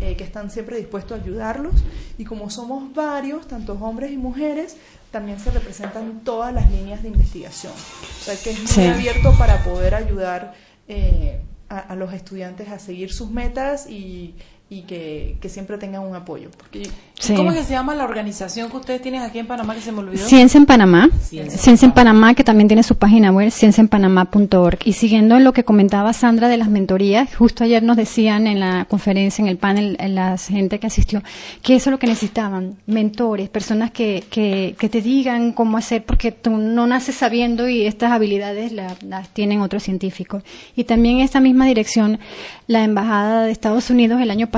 [0.00, 1.82] eh, que están siempre dispuestos a ayudarlos.
[2.18, 4.76] Y como somos varios, tanto hombres y mujeres,
[5.16, 7.72] también se representan todas las líneas de investigación.
[7.72, 8.86] O sea, que es muy Sí.
[8.86, 10.52] abierto para poder ayudar
[10.88, 14.34] eh, a, a los estudiantes a seguir sus metas y,
[14.68, 16.50] y que, que siempre tengan un apoyo.
[16.56, 17.32] Porque Sí.
[17.34, 19.90] ¿Cómo es que se llama la organización que ustedes tienen aquí en Panamá que se
[19.90, 20.26] me olvidó?
[20.26, 21.56] Ciencia en Panamá, Ciencia.
[21.58, 24.78] Ciencia en Panamá, que también tiene su página web, cienciaenpanamá.org.
[24.84, 28.60] Y siguiendo en lo que comentaba Sandra de las mentorías, justo ayer nos decían en
[28.60, 31.22] la conferencia, en el panel, en la gente que asistió,
[31.62, 36.04] que eso es lo que necesitaban, mentores, personas que, que, que te digan cómo hacer,
[36.04, 40.42] porque tú no naces sabiendo y estas habilidades la- las tienen otros científicos.
[40.76, 42.18] Y también esta misma dirección,
[42.66, 44.55] la Embajada de Estados Unidos el año pasado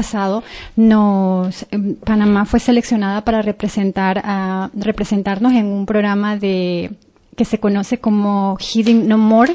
[0.76, 6.90] nos, em, Panamá fue seleccionada para representar a, representarnos en un programa de,
[7.36, 9.54] que se conoce como Hidden No More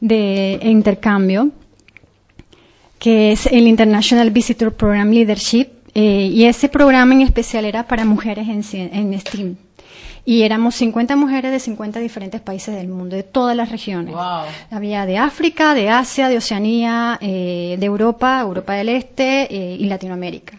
[0.00, 1.50] de intercambio,
[2.98, 8.04] que es el International Visitor Program Leadership, eh, y ese programa en especial era para
[8.04, 9.56] mujeres en, en STEAM.
[10.26, 14.14] Y éramos 50 mujeres de 50 diferentes países del mundo, de todas las regiones.
[14.70, 19.84] Había de África, de Asia, de Oceanía, eh, de Europa, Europa del Este eh, y
[19.86, 20.58] Latinoamérica.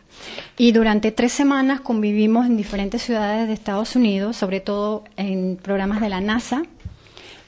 [0.58, 6.00] Y durante tres semanas convivimos en diferentes ciudades de Estados Unidos, sobre todo en programas
[6.00, 6.64] de la NASA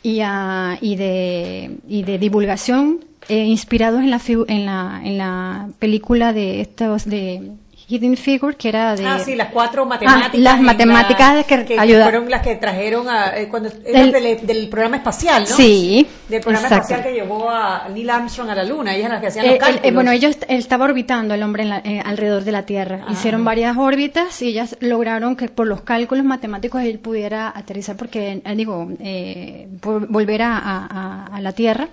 [0.04, 5.70] y, ah, y, de, y de divulgación eh, inspirados en la, en, la, en la
[5.80, 7.52] película de estos de
[7.90, 9.06] Hidden Figure, que era de...
[9.06, 10.40] Ah, sí, las cuatro Ah, matemáticas.
[10.40, 15.44] las matemáticas la- que, fueron las que trajeron a, eh, cuando eran Del- programa espacial,
[15.50, 15.56] ¿no?
[15.56, 16.94] Sí, Del programa exacto.
[16.94, 19.54] espacial que llevó a Neil Armstrong a la Luna, ellas las que hacían Eh, los
[19.56, 19.86] el- cálculos.
[19.86, 23.02] eh, bueno, ellos él estaba orbitando el hombre en la- eh, alrededor de la Tierra.
[23.08, 23.12] Ah.
[23.12, 28.42] Hicieron varias órbitas y ellas lograron que por los cálculos matemáticos él pudiera aterrizar, porque
[28.46, 31.88] eh, digo eh, por- volver a- a la Tierra.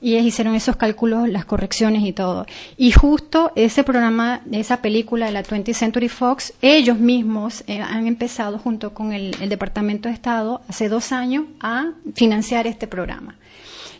[0.00, 2.46] Y hicieron esos cálculos, las correcciones y todo.
[2.76, 8.06] Y justo ese programa, esa película de la 20th Century Fox, ellos mismos eh, han
[8.06, 13.36] empezado junto con el, el Departamento de Estado hace dos años a financiar este programa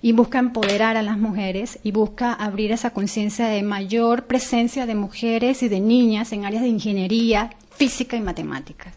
[0.02, 4.94] y busca empoderar a las mujeres y busca abrir esa conciencia de mayor presencia de
[4.94, 8.94] mujeres y de niñas en áreas de ingeniería, física y matemáticas.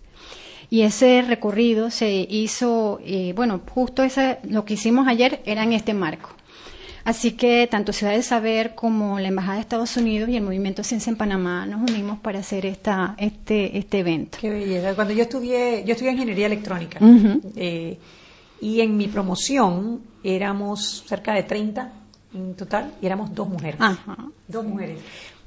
[0.69, 5.73] Y ese recorrido se hizo, eh, bueno, justo ese, lo que hicimos ayer era en
[5.73, 6.29] este marco.
[7.03, 10.83] Así que tanto Ciudad del Saber como la Embajada de Estados Unidos y el Movimiento
[10.83, 14.37] Ciencia en Panamá nos unimos para hacer esta, este, este evento.
[14.39, 14.95] Qué belleza.
[14.95, 16.99] Cuando yo estudié, yo estudié ingeniería electrónica
[17.55, 17.97] eh,
[18.61, 21.91] y en mi promoción éramos cerca de 30
[22.33, 23.79] en total y éramos dos mujeres.
[23.79, 24.17] Ajá.
[24.47, 24.99] Dos mujeres.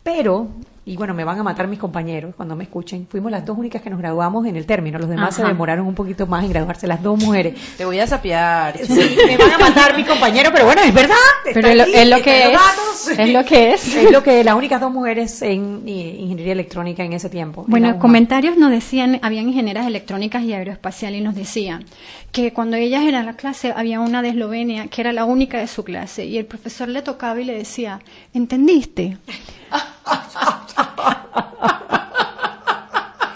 [0.04, 0.48] Pero,
[0.84, 3.80] y bueno, me van a matar mis compañeros cuando me escuchen, fuimos las dos únicas
[3.80, 4.98] que nos graduamos en el término.
[4.98, 7.54] Los demás se demoraron un poquito más en graduarse, las dos mujeres.
[7.78, 8.76] Te voy a sapear.
[8.84, 11.14] Sí, me van a matar mis compañeros, pero bueno, es verdad.
[11.54, 13.18] Pero es lo- es lo que es.
[13.18, 13.96] Es lo que es.
[13.96, 17.64] Es lo que las únicas dos mujeres en eh, ingeniería electrónica en ese tiempo.
[17.66, 21.84] Bueno, comentarios nos decían, habían ingenieras electrónicas y aeroespaciales y nos decían
[22.30, 25.66] que cuando ellas eran la clase había una de Eslovenia que era la única de
[25.66, 28.00] su clase y el profesor le tocaba y le decía,
[28.34, 29.16] ¿entendiste?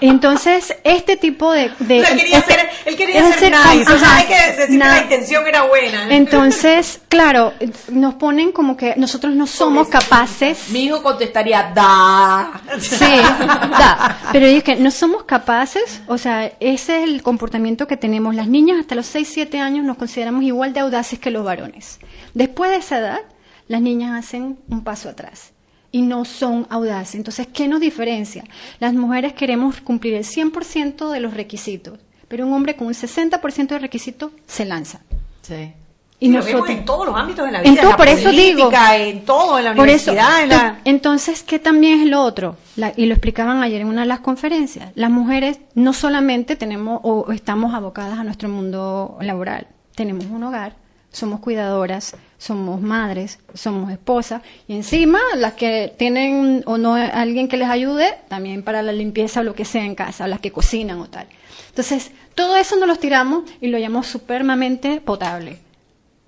[0.01, 1.73] Entonces, este tipo de...
[1.81, 4.35] de O sea, quería este- ser- él quería ser ser- nice, o sea, hay que
[4.53, 6.15] decir que la intención era buena.
[6.15, 7.53] Entonces, claro,
[7.91, 10.69] nos ponen como que nosotros no somos capaces...
[10.71, 12.61] Mi hijo contestaría, da.
[12.79, 14.19] Sí, da.
[14.31, 18.37] Pero es que no somos capaces, o sea, ese es el comportamiento que tenemos.
[18.37, 21.99] Las niñas hasta los 6, 7 años nos consideramos igual de audaces que los varones.
[22.35, 23.21] Después de esa edad,
[23.67, 25.53] las niñas hacen un paso atrás
[25.91, 27.15] y no son audaces.
[27.15, 28.45] Entonces, ¿qué nos diferencia?
[28.81, 31.99] Las mujeres queremos cumplir el 100% de los requisitos,
[32.29, 35.01] pero un hombre con un 60% de requisitos se lanza.
[35.43, 35.73] Sí.
[36.21, 38.09] Y lo vemos en todos los ámbitos de la En vida, todo, en la por
[38.09, 38.63] eso digo.
[38.65, 40.81] política, en todo, en la eso, universidad, en la...
[40.85, 42.57] entonces, ¿qué también es lo otro?
[42.75, 44.91] La- y lo explicaban ayer en una de las conferencias.
[44.97, 50.75] Las mujeres no solamente tenemos o estamos abocadas a nuestro mundo laboral, tenemos un hogar,
[51.19, 57.57] somos cuidadoras, somos madres, somos esposas y encima las que tienen o no alguien que
[57.57, 60.53] les ayude también para la limpieza o lo que sea en casa, o las que
[60.53, 61.27] cocinan o tal.
[61.69, 65.59] Entonces, todo eso nos lo tiramos y lo llamamos supremamente potable.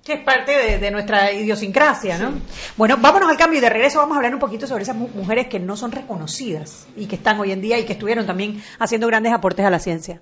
[0.03, 2.33] Que es parte de, nuestra idiosincrasia, ¿no?
[2.75, 5.47] Bueno, vámonos al cambio y de regreso vamos a hablar un poquito sobre esas mujeres
[5.47, 9.07] que no son reconocidas y que están hoy en día y que estuvieron también haciendo
[9.07, 10.21] grandes aportes a la ciencia.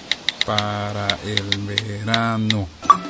[0.45, 2.67] para el verano?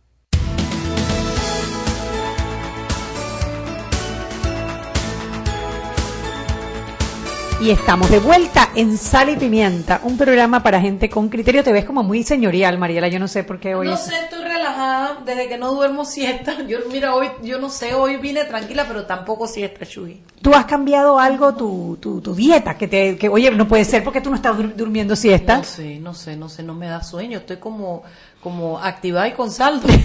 [7.61, 11.63] Y estamos de vuelta en Sal y Pimienta, un programa para gente con criterio.
[11.63, 13.07] Te ves como muy señorial, Mariela.
[13.07, 13.85] Yo no sé por qué hoy.
[13.85, 14.40] No sé, estoy
[14.71, 16.61] relajada desde que no duermo siesta.
[16.67, 20.21] Yo, mira, hoy, yo no sé, hoy vine tranquila, pero tampoco siesta, Chuy.
[20.41, 22.77] ¿Tú has cambiado algo tu, tu, tu dieta?
[22.77, 25.57] Que te, que, oye, no puede ser porque tú no estás durmiendo siesta.
[25.57, 27.39] No sé, no sé, no sé, no me da sueño.
[27.39, 28.03] Estoy como,
[28.41, 29.87] como activada y con saldo.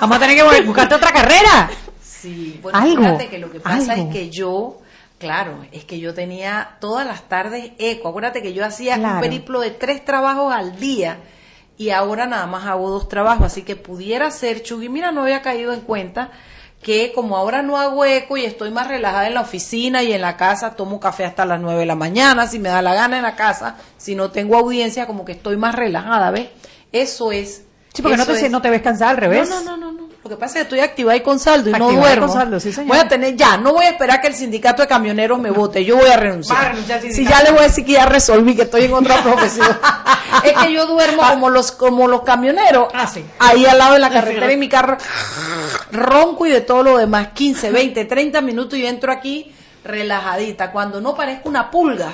[0.00, 1.70] Vamos a tener que buscarte otra carrera.
[2.00, 4.80] Sí, bueno, fíjate que lo que pasa es que yo
[5.18, 8.08] Claro, es que yo tenía todas las tardes eco.
[8.08, 11.18] Acuérdate que yo hacía un periplo de tres trabajos al día
[11.78, 15.42] y ahora nada más hago dos trabajos, así que pudiera ser, Chugui, mira, no había
[15.42, 16.30] caído en cuenta
[16.82, 20.20] que como ahora no hago eco y estoy más relajada en la oficina y en
[20.20, 23.16] la casa, tomo café hasta las nueve de la mañana, si me da la gana
[23.16, 26.48] en la casa, si no tengo audiencia, como que estoy más relajada, ¿ves?
[26.92, 27.64] Eso es.
[27.92, 29.48] Sí, porque no te, no te ves cansada al revés.
[29.48, 30.05] No, no, no, no.
[30.26, 32.26] Lo que pasa es que estoy activada y con saldo y no duermo.
[32.84, 35.84] Voy a tener ya, no voy a esperar que el sindicato de camioneros me vote,
[35.84, 36.74] yo voy a renunciar.
[36.98, 39.68] si ya le voy a decir que ya resolví que estoy en otra profesión.
[40.42, 41.30] es que yo duermo ah.
[41.30, 43.08] como los como los camioneros, ah,
[43.38, 44.98] ahí al lado de la carretera y mi carro
[45.92, 51.00] ronco y de todo lo demás, 15, 20, 30 minutos y entro aquí relajadita, cuando
[51.00, 52.10] no parezco una pulga.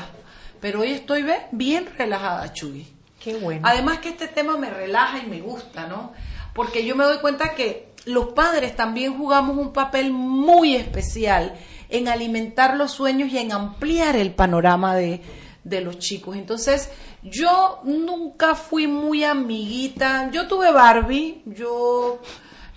[0.61, 2.87] Pero hoy estoy bien relajada, Chuy.
[3.19, 3.63] Qué bueno.
[3.67, 6.13] Además que este tema me relaja y me gusta, ¿no?
[6.53, 11.55] Porque yo me doy cuenta que los padres también jugamos un papel muy especial
[11.89, 15.21] en alimentar los sueños y en ampliar el panorama de,
[15.65, 16.37] de los chicos.
[16.37, 16.91] Entonces,
[17.23, 20.31] yo nunca fui muy amiguita.
[20.33, 22.21] Yo tuve Barbie, yo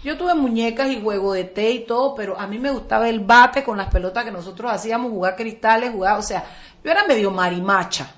[0.06, 3.22] yo tuve muñecas y juego de té y todo, pero a mí me gustaba el
[3.22, 6.46] bate con las pelotas que nosotros hacíamos, jugar cristales, jugar, o sea,
[6.84, 8.14] yo era medio marimacha.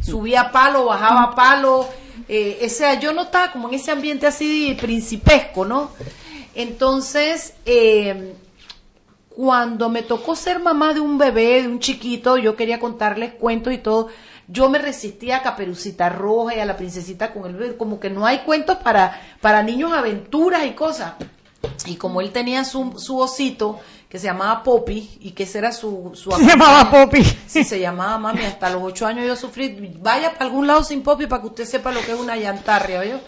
[0.00, 1.88] Subía palo, bajaba palo,
[2.28, 5.90] eh, o sea, yo no estaba como en ese ambiente así principesco, ¿no?
[6.56, 8.34] Entonces, eh,
[9.28, 13.74] cuando me tocó ser mamá de un bebé, de un chiquito, yo quería contarles cuentos
[13.74, 14.08] y todo,
[14.48, 18.08] yo me resistía a Caperucita Roja y a la princesita con el bebé, como que
[18.08, 21.12] no hay cuentos para, para niños aventuras y cosas.
[21.84, 23.78] Y como él tenía su, su osito,
[24.08, 26.12] que se llamaba Poppy, y que ese era su...
[26.14, 27.22] su Se llamaba Poppy.
[27.46, 31.02] Sí, se llamaba mami, hasta los ocho años yo sufrí, vaya para algún lado sin
[31.02, 33.20] Poppy para que usted sepa lo que es una llantarria, ¿oyó?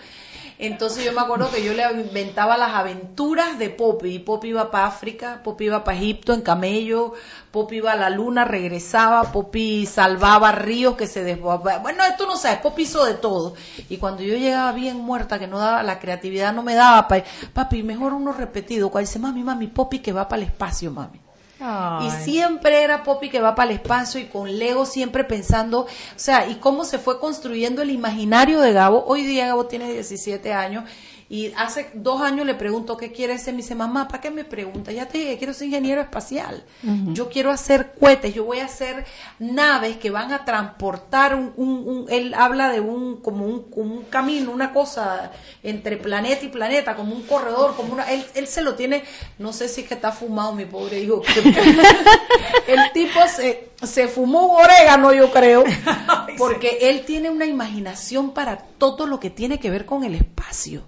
[0.61, 4.19] Entonces yo me acuerdo que yo le inventaba las aventuras de Poppy.
[4.19, 7.13] Poppy iba para África, Poppy iba para Egipto en camello,
[7.53, 11.83] Poppy iba a la luna, regresaba, Poppy salvaba ríos que se desbordaban.
[11.83, 13.55] Bueno, esto no sabes, Poppy hizo de todo.
[13.89, 17.23] Y cuando yo llegaba bien muerta, que no daba, la creatividad no me daba, pa-
[17.53, 18.91] papi, mejor uno repetido.
[18.91, 21.21] Cuando dice, mami, mami, Poppy que va para el espacio, mami.
[21.61, 25.87] Y siempre era Poppy que va para el espacio y con Lego siempre pensando, o
[26.15, 29.05] sea, y cómo se fue construyendo el imaginario de Gabo.
[29.07, 30.85] Hoy día Gabo tiene 17 años
[31.31, 33.53] y hace dos años le pregunto qué quiere ser.
[33.53, 34.93] Me dice, mamá, ¿para qué me pregunta?
[34.93, 36.65] Ya te dije, quiero ser ingeniero espacial.
[37.13, 39.05] Yo quiero hacer cohetes, yo voy a hacer
[39.39, 43.95] naves que van a transportar un, un- un- él habla de un, como un, como
[43.95, 45.31] un camino, una cosa
[45.63, 49.05] entre planeta y planeta, como un corredor, como una, él, él se lo tiene,
[49.39, 51.23] no sé si es que está fumado mi pobre hijo.
[52.67, 55.65] el tipo se, se fumó un orégano, yo creo,
[56.39, 60.85] porque él tiene una imaginación para todo lo que tiene que ver con el espacio.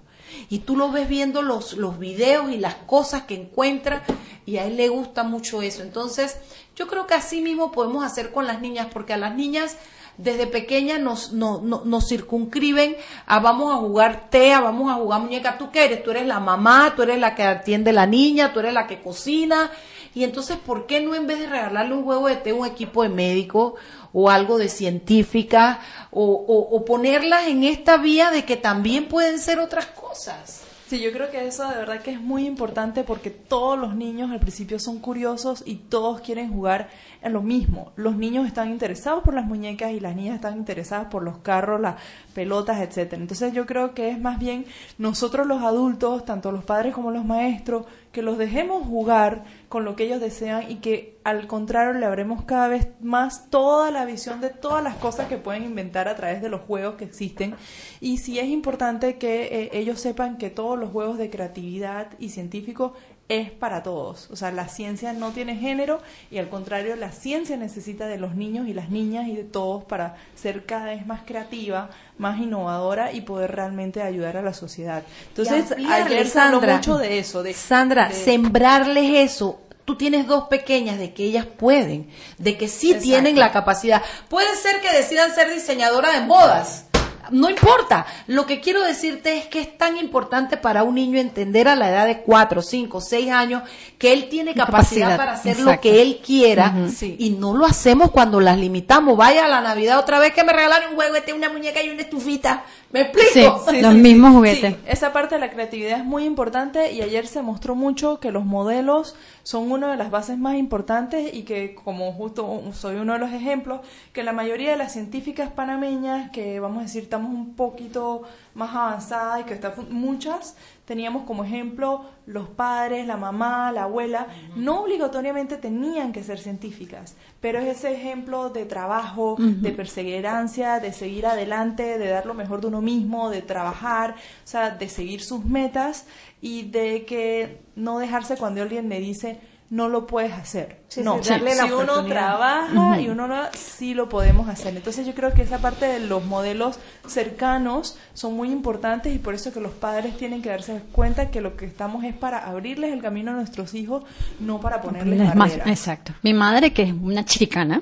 [0.51, 4.03] Y tú lo ves viendo los, los videos y las cosas que encuentra
[4.45, 5.81] y a él le gusta mucho eso.
[5.81, 6.37] Entonces,
[6.75, 9.77] yo creo que así mismo podemos hacer con las niñas, porque a las niñas
[10.17, 15.21] desde pequeñas nos, no- no- nos circunscriben a vamos a jugar tea, vamos a jugar
[15.21, 15.57] muñeca.
[15.57, 16.03] ¿Tú qué eres?
[16.03, 19.01] Tú eres la mamá, tú eres la que atiende la niña, tú eres la que
[19.01, 19.71] cocina.
[20.13, 23.03] Y entonces, ¿por qué no en vez de regalarle un juego de té, un equipo
[23.03, 23.75] de médico
[24.13, 25.79] o algo de científica
[26.11, 30.61] o, o- ponerlas en esta vía de que también pueden ser otras cosas?
[30.87, 34.29] Sí, yo creo que eso de verdad que es muy importante porque todos los niños
[34.29, 36.89] al principio son curiosos y todos quieren jugar
[37.21, 37.91] en lo mismo.
[37.95, 41.79] Los niños están interesados por las muñecas y las niñas están interesadas por los carros,
[41.79, 41.95] las
[42.33, 43.21] pelotas, etcétera.
[43.21, 44.65] Entonces yo creo que es más bien
[44.97, 49.95] nosotros los adultos, tanto los padres como los maestros, que los dejemos jugar con lo
[49.95, 54.41] que ellos desean y que al contrario le abremos cada vez más toda la visión
[54.41, 57.55] de todas las cosas que pueden inventar a través de los juegos que existen
[58.01, 62.29] y sí es importante que eh, ellos sepan que todos los juegos de creatividad y
[62.29, 62.93] científico
[63.39, 64.29] es para todos.
[64.31, 68.35] O sea, la ciencia no tiene género y al contrario, la ciencia necesita de los
[68.35, 73.11] niños y las niñas y de todos para ser cada vez más creativa, más innovadora
[73.11, 75.03] y poder realmente ayudar a la sociedad.
[75.29, 76.75] Entonces, ayer se habló Sandra.
[76.77, 77.43] mucho de eso.
[77.43, 79.61] De, Sandra, de- sembrarles eso.
[79.85, 83.03] Tú tienes dos pequeñas de que ellas pueden, de que sí Exacto.
[83.03, 84.01] tienen la capacidad.
[84.29, 86.85] Puede ser que decidan ser diseñadora de modas.
[87.31, 88.05] No importa.
[88.27, 91.89] Lo que quiero decirte es que es tan importante para un niño entender a la
[91.89, 93.63] edad de 4, 5, 6 años
[93.97, 96.73] que él tiene capacidad, Capacidad, para hacer lo que él quiera.
[96.93, 97.15] Sí.
[97.19, 99.17] y no lo hacemos cuando las limitamos.
[99.17, 102.01] Vaya a la Navidad otra vez que me regalaron un juguete, una muñeca y una
[102.01, 102.63] estufita.
[102.91, 103.63] ¿Me explico?
[103.69, 104.73] Sí, los mismos juguetes.
[104.73, 108.31] Sí, esa parte de la creatividad es muy importante y ayer se mostró mucho que
[108.31, 113.13] los modelos son una de las bases más importantes y que como justo soy uno
[113.13, 113.81] de los ejemplos,
[114.13, 118.23] que la mayoría de las científicas panameñas, que vamos a decir estamos un poquito
[118.53, 120.55] más avanzadas y que están muchas,
[120.91, 124.27] teníamos como ejemplo los padres, la mamá, la abuela,
[124.57, 130.91] no obligatoriamente tenían que ser científicas, pero es ese ejemplo de trabajo, de perseverancia, de
[130.91, 135.21] seguir adelante, de dar lo mejor de uno mismo, de trabajar, o sea, de seguir
[135.21, 136.07] sus metas
[136.41, 139.39] y de que no dejarse cuando alguien me dice
[139.71, 140.81] no lo puedes hacer.
[140.89, 144.75] Sí, no, sí, darle la si uno trabaja y uno lo, sí lo podemos hacer.
[144.75, 149.33] Entonces yo creo que esa parte de los modelos cercanos son muy importantes y por
[149.33, 152.91] eso que los padres tienen que darse cuenta que lo que estamos es para abrirles
[152.91, 154.03] el camino a nuestros hijos,
[154.41, 155.67] no para ponerles Es más, barreras.
[155.67, 156.13] exacto.
[156.21, 157.81] Mi madre, que es una chiricana,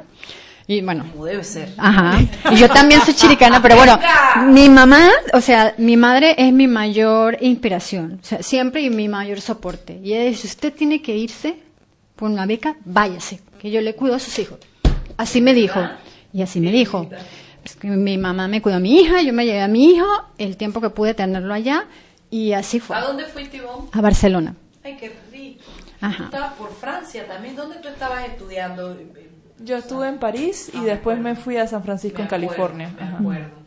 [0.67, 1.73] y bueno, Como debe ser.
[1.77, 2.19] Ajá.
[2.51, 3.99] Y yo también soy chiricana, pero bueno,
[4.49, 9.07] mi mamá, o sea, mi madre es mi mayor inspiración, o sea, siempre y mi
[9.07, 9.99] mayor soporte.
[10.03, 11.57] Y ella dice, usted tiene que irse
[12.19, 14.59] por una beca, váyase, que yo le cuido a sus hijos.
[15.15, 15.79] Así me dijo.
[16.33, 17.09] Y así me dijo.
[17.79, 20.05] Que mi mamá me cuidó a mi hija, yo me llevé a mi hijo
[20.37, 21.85] el tiempo que pude tenerlo allá
[22.29, 22.97] y así fue.
[22.97, 23.89] ¿A dónde fuiste, Ivonne?
[23.93, 24.55] A Barcelona.
[24.83, 25.63] Ay, qué rico.
[26.01, 26.17] Ajá.
[26.17, 27.55] Tú estabas por Francia también.
[27.55, 28.97] ¿Dónde tú estabas estudiando?
[29.59, 32.91] Yo estuve en París y después me fui a San Francisco, en California.
[32.97, 33.17] Me Ajá.
[33.17, 33.58] acuerdo.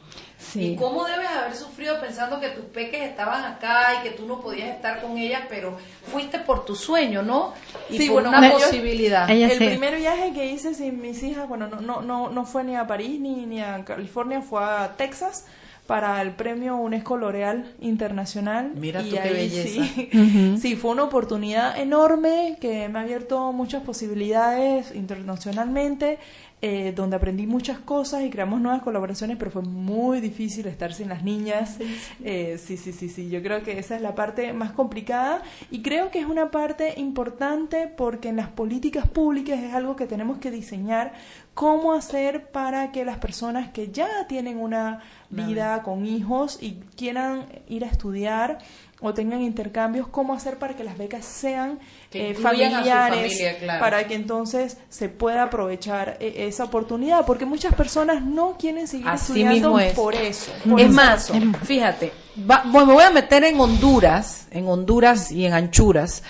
[0.43, 0.73] Sí.
[0.73, 4.41] ¿Y cómo debes haber sufrido pensando que tus peques estaban acá y que tú no
[4.41, 5.79] podías estar con ellas, pero
[6.11, 7.53] fuiste por tu sueño, ¿no?
[7.89, 9.31] Y Sí, por bueno, una yo- posibilidad.
[9.31, 12.77] el primer viaje que hice sin mis hijas, bueno, no, no, no, no fue ni
[12.77, 15.47] a París ni, ni a California, fue a Texas
[15.87, 18.73] para el premio UNESCO L'Oreal Internacional.
[18.75, 19.85] Mira y tú qué belleza.
[19.85, 26.19] Sí, sí, fue una oportunidad enorme que me ha abierto muchas posibilidades internacionalmente,
[26.65, 31.09] eh, donde aprendí muchas cosas y creamos nuevas colaboraciones, pero fue muy difícil estar sin
[31.09, 31.79] las niñas.
[32.25, 35.43] Eh, sí, sí, sí, sí, yo creo que esa es la parte más complicada
[35.73, 40.07] y creo que es una parte importante porque en las políticas públicas es algo que
[40.07, 41.15] tenemos que diseñar
[41.55, 45.01] cómo hacer para que las personas que ya tienen una
[45.31, 48.59] vida con hijos y quieran ir a estudiar
[49.03, 51.79] o tengan intercambios, cómo hacer para que las becas sean
[52.13, 53.81] eh, familiares, familia, claro.
[53.81, 59.09] para que entonces se pueda aprovechar eh, esa oportunidad, porque muchas personas no quieren seguir
[59.09, 59.93] Así estudiando mismo es.
[59.95, 60.53] por eso.
[60.69, 61.55] por es más, razón.
[61.65, 62.13] fíjate,
[62.49, 66.23] va- bueno, me voy a meter en Honduras, en Honduras y en anchuras,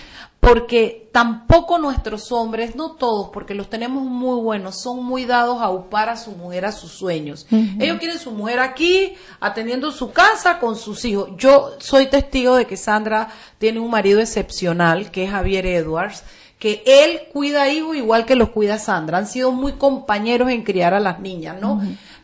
[0.43, 5.71] porque tampoco nuestros hombres, no todos, porque los tenemos muy buenos, son muy dados a
[5.71, 7.47] upar a su mujer a sus sueños.
[7.79, 11.29] Ellos quieren su mujer aquí, atendiendo su casa con sus hijos.
[11.37, 13.29] Yo soy testigo de que Sandra
[13.59, 16.25] tiene un marido excepcional, que es Javier Edwards,
[16.59, 19.19] que él cuida hijos igual que los cuida Sandra.
[19.19, 21.81] Han sido muy compañeros en criar a las niñas, ¿no?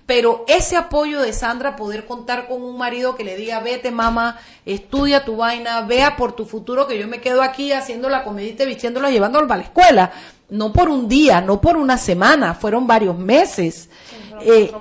[0.08, 4.38] Pero ese apoyo de Sandra, poder contar con un marido que le diga, vete mamá,
[4.64, 8.62] estudia tu vaina, vea por tu futuro que yo me quedo aquí haciendo la comidita,
[8.62, 10.12] y vistiéndola, llevándolo para la escuela.
[10.48, 13.90] No por un día, no por una semana, fueron varios meses.
[14.40, 14.72] Eh,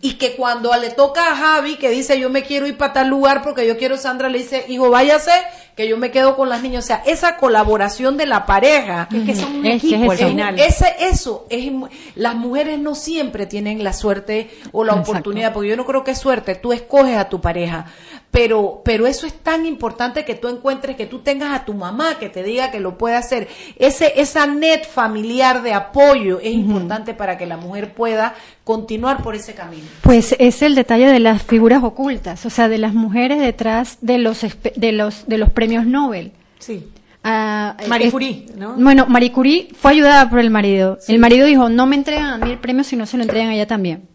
[0.00, 3.06] y que cuando le toca a Javi, que dice yo me quiero ir para tal
[3.06, 5.30] lugar porque yo quiero Sandra, le dice, hijo, váyase,
[5.78, 6.82] que yo me quedo con las niñas.
[6.82, 9.08] O sea, esa colaboración de la pareja.
[9.14, 10.58] Es que son un Es equipo es al final.
[10.58, 11.70] ese, eso, es,
[12.16, 15.12] las mujeres no siempre tienen la suerte o la Exacto.
[15.12, 17.86] oportunidad, porque yo no creo que es suerte, tú escoges a tu pareja.
[18.30, 22.18] Pero, pero eso es tan importante que tú encuentres, que tú tengas a tu mamá
[22.18, 23.48] que te diga que lo puede hacer.
[23.78, 29.34] Ese, esa net familiar de apoyo es importante para que la mujer pueda continuar por
[29.34, 29.84] ese camino.
[30.02, 34.18] Pues es el detalle de las figuras ocultas, o sea, de las mujeres detrás de
[34.18, 34.44] los
[34.76, 36.32] de los de los premios Nobel.
[36.58, 36.86] Sí.
[37.24, 38.74] Ah, Marie Curie, ¿no?
[38.74, 40.98] Bueno, Marie Curie fue ayudada por el marido.
[41.08, 43.48] El marido dijo, no me entregan a mí el premio si no se lo entregan
[43.48, 44.08] a ella también.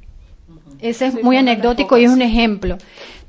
[0.80, 2.78] Ese es Sí, muy anecdótico y es un ejemplo.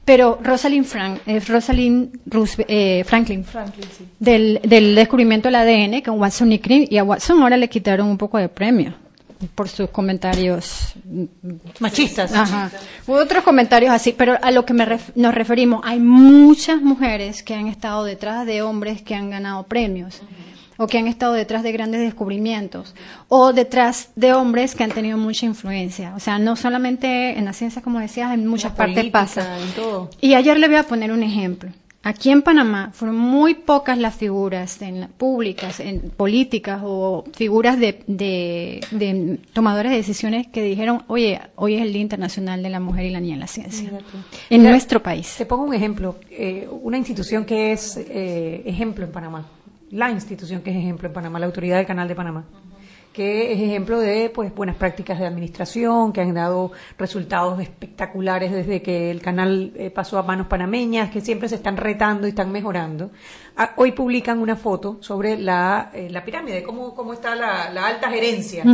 [0.05, 4.05] Pero Rosalind, Frank, eh, Rosalind Roosevelt- eh, Franklin, Franklin, sí.
[4.19, 8.09] del, del descubrimiento del ADN con Watson y Crick, y a Watson ahora le quitaron
[8.09, 8.95] un poco de premio
[9.55, 10.95] por sus comentarios
[11.81, 12.33] Machistas.
[12.35, 12.71] Ajá.
[13.07, 17.43] Hubo otros comentarios así, pero a lo que me ref- nos referimos, hay muchas mujeres
[17.43, 20.23] que han estado detrás de hombres que han ganado premios
[20.77, 22.95] o que han estado detrás de grandes descubrimientos
[23.29, 26.15] o detrás de hombres que han tenido mucha influencia.
[26.17, 29.59] O sea, no solamente en la ciencia, como decías, en muchas La partes política, pasa.
[29.61, 30.11] en todo.
[30.21, 31.71] Y ayer le voy a poner un ejemplo.
[32.07, 38.03] Aquí en Panamá fueron muy pocas las figuras en públicas, en políticas o figuras de,
[38.07, 42.79] de- de tomadores de decisiones que dijeron, oye, hoy es el Día Internacional de la
[42.79, 43.89] Mujer y la Niña en la Ciencia.
[44.51, 45.35] En Mira, nuestro país.
[45.39, 46.17] Te pongo un ejemplo.
[46.31, 49.47] eh, una institución que es eh, ejemplo en Panamá.
[49.95, 52.45] La institución que es ejemplo en Panamá, la Autoridad del Canal de Panamá.
[53.13, 58.83] Que es ejemplo de pues buenas prácticas de administración, que han dado resultados espectaculares desde
[58.83, 62.51] que el canal eh, pasó a manos panameñas, que siempre se están retando y están
[62.51, 63.13] mejorando.
[63.57, 67.87] Ah, hoy publican una foto sobre la, eh, la pirámide, cómo, cómo está la, la
[67.87, 68.65] alta gerencia.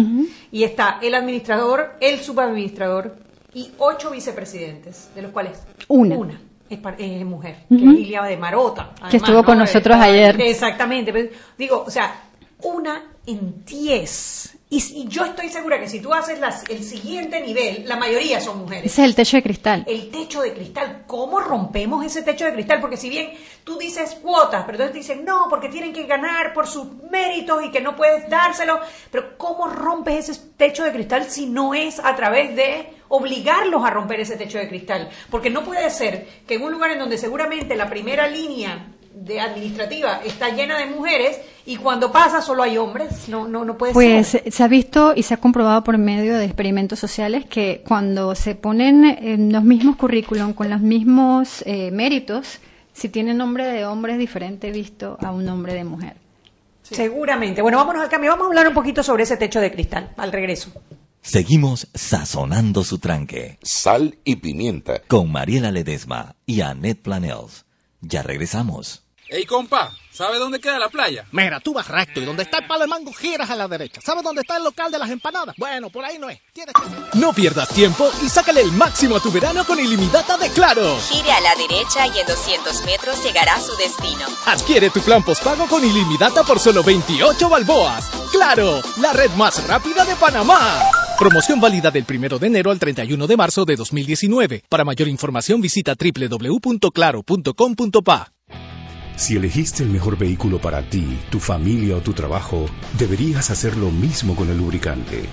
[0.51, 3.17] Y está el administrador, el subadministrador
[3.53, 6.15] y ocho vicepresidentes, de los cuales Una.
[6.15, 8.93] es, es mujer, que es Lilia de Marota.
[9.11, 10.41] Que estuvo con nosotros Estaba- ayer.
[10.41, 11.13] Exactamente.
[11.13, 12.15] pero digo, o sea,
[12.63, 14.57] una en diez.
[14.73, 18.59] Y, yo estoy segura que si tú haces las- el siguiente nivel, la mayoría son
[18.61, 18.85] mujeres.
[18.93, 19.85] Ese es el techo de cristal.
[19.89, 22.81] El techo de cristal, ¿cómo rompemos ese techo de cristal?
[22.81, 23.33] Porque si bien
[23.65, 27.73] tú dices cuotas, pero entonces dicen no, porque tienen que ganar por sus méritos y
[27.73, 28.79] que no puedes dárselo,
[29.11, 33.91] pero ¿cómo rompes ese techo de cristal si no es a través de obligarlos a
[33.91, 35.11] romper ese techo de cristal?
[35.31, 39.41] Porque no puede ser que en un lugar en donde seguramente la primera línea de
[39.41, 43.93] administrativa está llena de mujeres y cuando pasa solo hay hombres, no no no puede
[43.93, 44.51] Pues ser.
[44.51, 48.55] se ha visto y se ha comprobado por medio de experimentos sociales que cuando se
[48.55, 52.61] ponen en los mismos currículum con los mismos eh, méritos,
[52.93, 56.15] si tiene nombre de hombre es diferente visto a un nombre de mujer.
[56.83, 57.63] Seguramente.
[57.63, 58.31] Bueno, vámonos al cambio.
[58.31, 60.73] Vamos a hablar un poquito sobre ese techo de cristal al regreso.
[61.23, 63.59] Seguimos sazonando su tranque.
[63.63, 65.03] Sal y pimienta.
[65.07, 67.67] Con Mariela Ledesma y Annette Planels.
[68.01, 69.03] Ya regresamos.
[69.29, 71.25] Ey, compa, ¿sabe dónde queda la playa?
[71.31, 74.01] Mira, tú vas recto y donde está el palo de mango giras a la derecha.
[74.01, 75.55] ¿Sabes dónde está el local de las empanadas?
[75.57, 76.41] Bueno, por ahí no es.
[76.53, 77.19] Tienes que...
[77.19, 80.99] No pierdas tiempo y sácale el máximo a tu verano con ilimitada de Claro.
[81.11, 84.27] Gire a la derecha y en 200 metros llegará a su destino.
[84.47, 88.11] Adquiere tu plan postpago con ilimitada por solo 28 balboas.
[88.33, 90.91] Claro, la red más rápida de Panamá.
[91.21, 94.65] Promoción válida del 1 de enero al 31 de marzo de 2019.
[94.71, 98.33] Para mayor información visita www.claro.com.pa.
[99.17, 102.65] Si elegiste el mejor vehículo para ti, tu familia o tu trabajo,
[102.99, 105.27] deberías hacer lo mismo con el lubricante.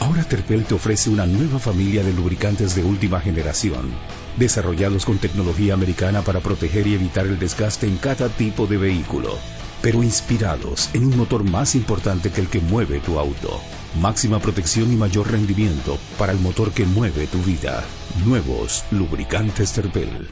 [0.00, 3.94] Ahora Terpel te ofrece una nueva familia de lubricantes de última generación,
[4.36, 9.38] desarrollados con tecnología americana para proteger y evitar el desgaste en cada tipo de vehículo,
[9.80, 13.58] pero inspirados en un motor más importante que el que mueve tu auto.
[13.98, 17.84] Máxima protección y mayor rendimiento para el motor que mueve tu vida.
[18.24, 20.28] Nuevos lubricantes Terpel.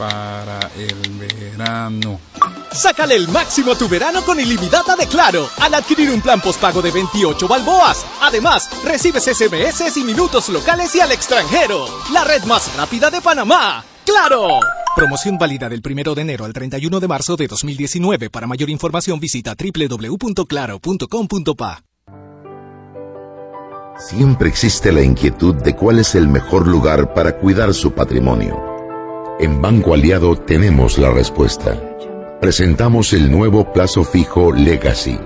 [0.00, 2.18] para el verano?
[2.72, 6.80] Sácale el máximo a tu verano con ilimitada de Claro al adquirir un plan postpago
[6.80, 8.06] de 28 balboas.
[8.22, 11.84] Además, recibes SMS y minutos locales y al extranjero.
[12.12, 13.84] La red más rápida de Panamá.
[14.06, 14.60] ¡Claro!
[14.96, 18.30] Promoción válida del 1 de enero al 31 de marzo de 2019.
[18.30, 21.82] Para mayor información visita www.claro.com.pa.
[23.98, 28.69] Siempre existe la inquietud de cuál es el mejor lugar para cuidar su patrimonio.
[29.40, 31.80] En Banco Aliado tenemos la respuesta.
[32.42, 35.18] Presentamos el nuevo plazo fijo Legacy,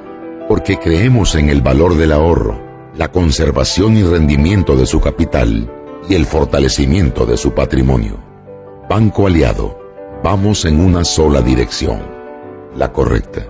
[0.46, 2.62] porque creemos en el valor del ahorro,
[2.96, 5.68] la conservación y rendimiento de su capital
[6.08, 8.22] y el fortalecimiento de su patrimonio.
[8.88, 9.76] Banco Aliado,
[10.22, 12.00] vamos en una sola dirección,
[12.76, 13.48] la correcta.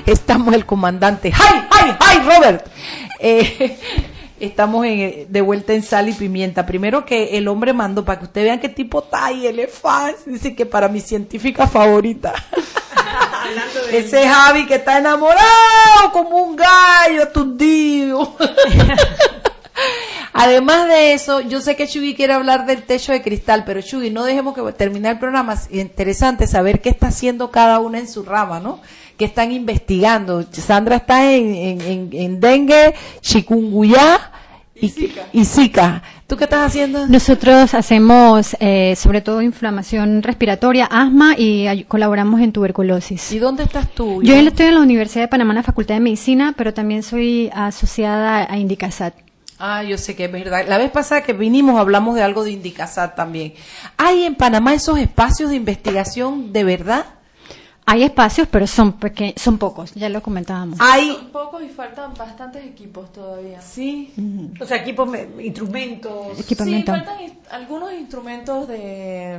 [0.06, 1.32] Estamos el comandante.
[1.34, 2.66] ¡Ay, ay, ay, Robert!
[3.20, 3.78] Eh,
[4.38, 6.66] estamos en- de vuelta en sal y pimienta.
[6.66, 9.72] Primero que el hombre mandó, para que ustedes vean qué tipo está y él es
[9.72, 10.14] fan.
[10.26, 12.34] Dice que para mi científica favorita.
[13.92, 18.36] Ese Javi que está enamorado como un gallo tundido.
[20.36, 24.10] Además de eso, yo sé que Chugi quiere hablar del techo de cristal, pero Chugi,
[24.10, 25.52] no dejemos que termine el programa.
[25.54, 28.80] Es interesante saber qué está haciendo cada una en su rama, ¿no?
[29.16, 30.44] Que están investigando.
[30.50, 34.32] Sandra está en, en, en, en dengue, chikungunya
[34.74, 34.92] y,
[35.32, 36.02] y Zika.
[36.26, 37.06] ¿Tú qué estás haciendo?
[37.06, 43.30] Nosotros hacemos eh, sobre todo inflamación respiratoria, asma y colaboramos en tuberculosis.
[43.30, 44.20] ¿Y dónde estás tú?
[44.24, 47.50] Yo estoy en la Universidad de Panamá en la Facultad de Medicina, pero también soy
[47.54, 49.23] asociada a Indicasat.
[49.58, 50.64] Ah, yo sé que es verdad.
[50.68, 53.54] La vez pasada que vinimos hablamos de algo de Indicasat también.
[53.96, 57.06] ¿Hay en Panamá esos espacios de investigación de verdad?
[57.86, 60.78] Hay espacios, pero son peque- son pocos, ya lo comentábamos.
[60.78, 63.60] Son pocos y faltan bastantes equipos todavía.
[63.60, 64.10] Sí.
[64.58, 66.38] O sea, equipos, me- instrumentos.
[66.38, 66.54] Sí,
[66.86, 67.16] faltan
[67.50, 69.38] algunos instrumentos de,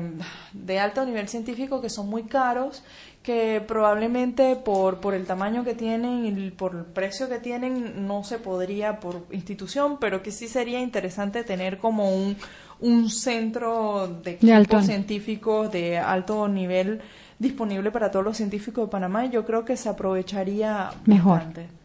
[0.53, 2.83] de alto nivel científico que son muy caros,
[3.25, 8.23] que probablemente por, por el tamaño que tienen y por el precio que tienen no
[8.23, 12.37] se podría por institución, pero que sí sería interesante tener como un,
[12.79, 14.37] un centro de
[14.83, 17.01] científicos de alto nivel
[17.39, 21.39] disponible para todos los científicos de Panamá y yo creo que se aprovecharía Mejor.
[21.39, 21.84] bastante.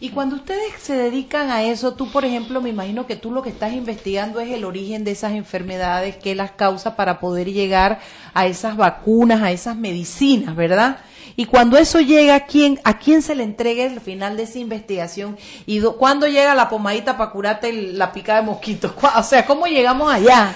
[0.00, 3.40] Y cuando ustedes se dedican a eso, tú, por ejemplo, me imagino que tú lo
[3.42, 8.00] que estás investigando es el origen de esas enfermedades, qué las causa para poder llegar
[8.34, 10.98] a esas vacunas, a esas medicinas, ¿verdad?
[11.36, 14.58] Y cuando eso llega, ¿a quién, a quién se le entrega el final de esa
[14.58, 15.36] investigación?
[15.66, 18.92] ¿Y do- cuándo llega la pomadita para curarte la pica de mosquitos?
[19.00, 20.52] ¿Cuá- O sea, ¿cómo llegamos allá?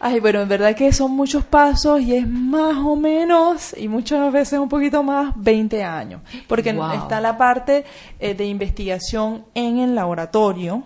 [0.00, 4.32] Ay, pero en verdad que son muchos pasos y es más o menos, y muchas
[4.32, 6.20] veces un poquito más, 20 años.
[6.46, 6.92] Porque Wow.
[6.92, 7.84] está la parte
[8.20, 10.84] eh, de investigación en el laboratorio.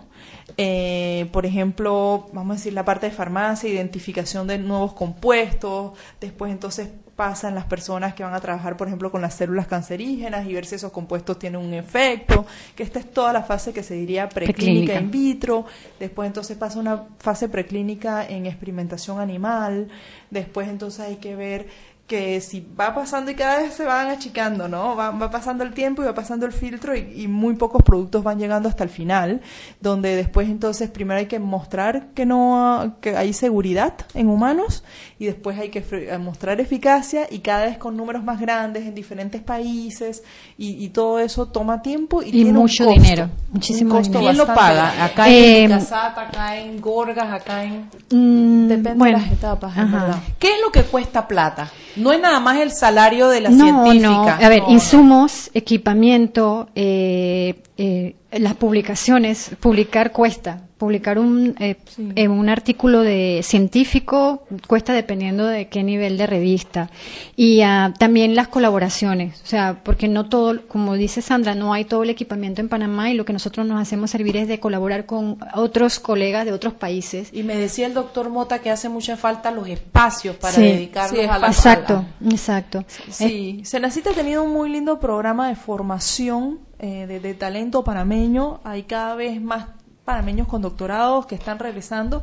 [0.57, 5.93] Eh, por ejemplo, vamos a decir la parte de farmacia, identificación de nuevos compuestos.
[6.19, 10.47] Después entonces pasan las personas que van a trabajar, por ejemplo, con las células cancerígenas
[10.47, 12.45] y ver si esos compuestos tienen un efecto.
[12.75, 14.99] Que esta es toda la fase que se diría preclínica Preclínica.
[14.99, 15.65] in vitro,
[15.99, 19.89] después entonces pasa una fase preclínica en experimentación animal,
[20.29, 21.67] después entonces hay que ver
[22.07, 24.93] que si va pasando y cada vez se van achicando, ¿no?
[24.95, 28.23] Va, va pasando el tiempo y va pasando el filtro y, y muy pocos productos
[28.23, 29.39] van llegando hasta el final,
[29.79, 34.83] donde después entonces primero hay que mostrar que no que hay seguridad en humanos
[35.17, 38.95] y después hay que fre- mostrar eficacia y cada vez con números más grandes en
[38.95, 40.23] diferentes países
[40.57, 43.97] y, y todo eso toma tiempo y, Y tiene mucho un costo, dinero, muchísimo un
[44.01, 44.33] costo dinero.
[44.35, 45.05] ¿Quién lo paga?
[45.05, 47.89] Acá Eh, en Casata, acá en Gorgas, acá en...
[48.11, 49.99] Mm, Depende bueno, de las etapas, en ajá.
[50.05, 50.19] verdad.
[50.37, 51.71] ¿Qué es lo que cuesta plata?
[52.03, 54.37] No es nada más el salario de la no, científica.
[54.39, 60.67] No, a ver, No, insumos, equipamiento, eh, eh, las publicaciones, publicar cuesta.
[60.83, 61.77] Publicar un, eh,
[62.15, 66.89] eh, un artículo de científico cuesta dependiendo de qué nivel de revista.
[67.37, 71.85] Y ah, también las colaboraciones, o sea, porque no todo, como dice Sandra, no hay
[71.85, 75.05] todo el equipamiento en Panamá y lo que nosotros nos hacemos servir es de colaborar
[75.05, 77.29] con otros colegas de otros países.
[77.31, 81.21] Y me decía el doctor Mota que hace mucha falta los espacios para Sí, dedicarlos
[81.21, 82.83] sí, a la Exacto, exacto.
[83.09, 88.59] Sí, Senacita ha tenido un muy lindo programa de formación eh, de, de talento panameño.
[88.65, 89.67] Hay cada vez más
[90.05, 92.21] panameños con doctorados que están regresando,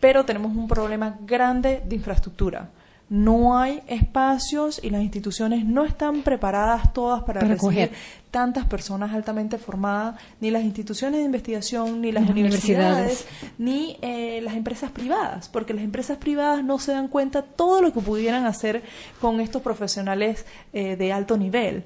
[0.00, 2.70] pero tenemos un problema grande de infraestructura.
[3.08, 7.90] No hay espacios y las instituciones no están preparadas todas para, Para recibir
[8.30, 13.54] tantas personas altamente formadas, ni las instituciones de investigación, ni las Las universidades, universidades.
[13.58, 17.92] ni eh, las empresas privadas, porque las empresas privadas no se dan cuenta todo lo
[17.92, 18.82] que pudieran hacer
[19.20, 21.84] con estos profesionales eh, de alto nivel.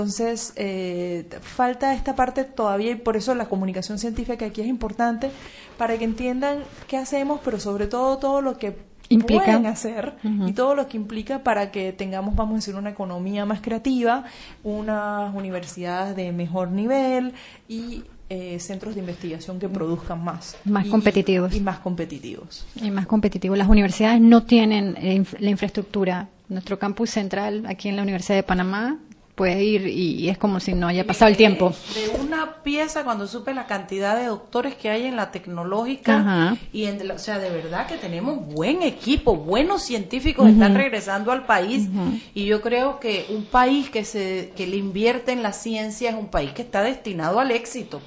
[0.00, 5.30] Entonces, eh, falta esta parte todavía y por eso la comunicación científica aquí es importante
[5.78, 8.76] para que entiendan qué hacemos, pero sobre todo todo lo que
[9.08, 9.44] Implica.
[9.44, 10.12] pueden hacer
[10.46, 14.24] y todo lo que implica para que tengamos, vamos a decir, una economía más creativa,
[14.64, 17.32] unas universidades de mejor nivel
[17.66, 20.58] y eh, centros de investigación que produzcan más.
[20.66, 21.54] Más Y- competitivos.
[21.56, 22.66] Y más competitivos.
[22.82, 23.56] y más competitivo.
[23.56, 26.28] Las universidades no tienen eh, inf- la infraestructura.
[26.50, 28.98] Nuestro campus central aquí en la Universidad de Panamá
[29.36, 31.72] puede ir y es como si no haya pasado el tiempo.
[31.94, 36.56] De una pieza, cuando supe la cantidad de doctores que hay en la tecnológica, Ajá.
[36.72, 40.54] y en, o sea, de verdad que tenemos buen equipo, buenos científicos Ujú.
[40.54, 41.86] están regresando al país,
[42.34, 46.16] y yo creo que un país que, se, que le invierte en la ciencia es
[46.16, 48.00] un país que está destinado al éxito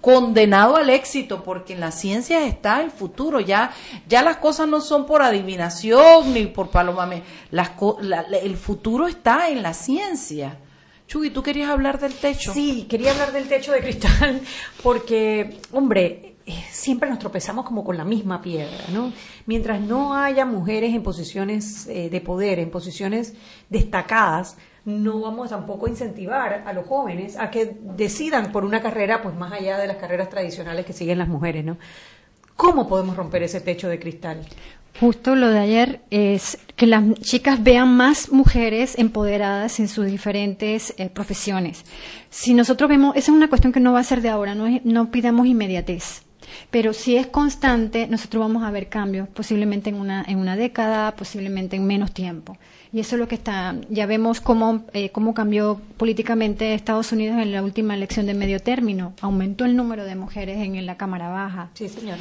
[0.00, 3.70] condenado al éxito porque en la ciencia está el futuro ya
[4.08, 7.22] ya las cosas no son por adivinación ni por palomame
[7.52, 7.70] las
[8.00, 10.56] la- el futuro está en la ciencia
[11.12, 12.54] Chuy, ¿tú querías hablar del techo?
[12.54, 14.40] Sí, quería hablar del techo de cristal
[14.82, 19.12] porque, hombre, eh, siempre nos tropezamos como con la misma piedra, ¿no?
[19.44, 23.34] Mientras no haya mujeres en posiciones eh, de poder, en posiciones
[23.68, 24.56] destacadas,
[24.86, 29.34] no vamos tampoco a incentivar a los jóvenes a que decidan por una carrera, pues
[29.34, 31.76] más allá de las carreras tradicionales que siguen las mujeres, ¿no?
[32.56, 34.46] ¿Cómo podemos romper ese techo de cristal?
[35.00, 40.94] Justo lo de ayer es que las chicas vean más mujeres empoderadas en sus diferentes
[40.96, 41.84] eh, profesiones.
[42.30, 44.66] Si nosotros vemos, esa es una cuestión que no va a ser de ahora, no,
[44.66, 46.22] es- no pidamos inmediatez.
[46.70, 51.16] Pero si es constante, nosotros vamos a ver cambios, posiblemente en una, en una década,
[51.16, 52.58] posiblemente en menos tiempo.
[52.92, 57.38] Y eso es lo que está, ya vemos cómo, eh, cómo cambió políticamente Estados Unidos
[57.40, 59.14] en la última elección de medio término.
[59.22, 61.70] Aumentó el número de mujeres en, la Cámara Baja.
[61.72, 62.18] Sí, señora.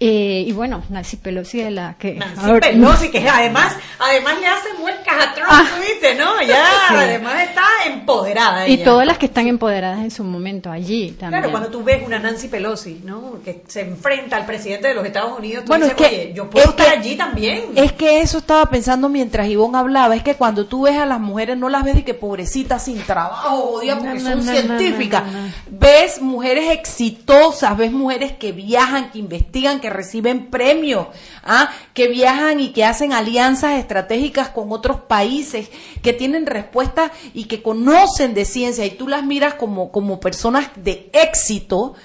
[0.00, 2.14] Eh, y bueno, Nancy Pelosi de la que...
[2.14, 5.64] Nancy ahora- Pelosi, que además, además le hace muecas a Trump, Ah.
[5.80, 6.14] ¿viste?
[6.16, 6.42] ¿no?
[6.42, 6.94] Ya, Sí.
[6.96, 8.66] además está empoderada.
[8.68, 8.84] Y ella.
[8.84, 11.42] todas las que están empoderadas en su momento allí también.
[11.42, 13.36] Claro, cuando tú ves una Nancy Pelosi, ¿no?
[13.44, 16.32] Que se enfrenta al presidente de los Estados Unidos, tú Bueno, dices, es que- oye,
[16.34, 17.64] yo puedo es estar que- allí también.
[17.76, 21.20] Es que eso estaba pensando mientras Ivonne hablaba, es que cuando tú ves a las
[21.20, 24.52] mujeres no las ves de que pobrecitas sin trabajo, jodidas, porque No, no, son no,
[24.52, 25.22] científicas.
[25.70, 31.08] ves mujeres exitosas, ves mujeres que viajan, que investigan, que reciben premios,
[31.42, 31.70] ¿ah?
[31.92, 35.68] que viajan y que hacen alianzas estratégicas con otros países,
[36.02, 40.70] que tienen respuestas y que conocen de ciencia y tú las miras como, como personas
[40.74, 41.96] de éxito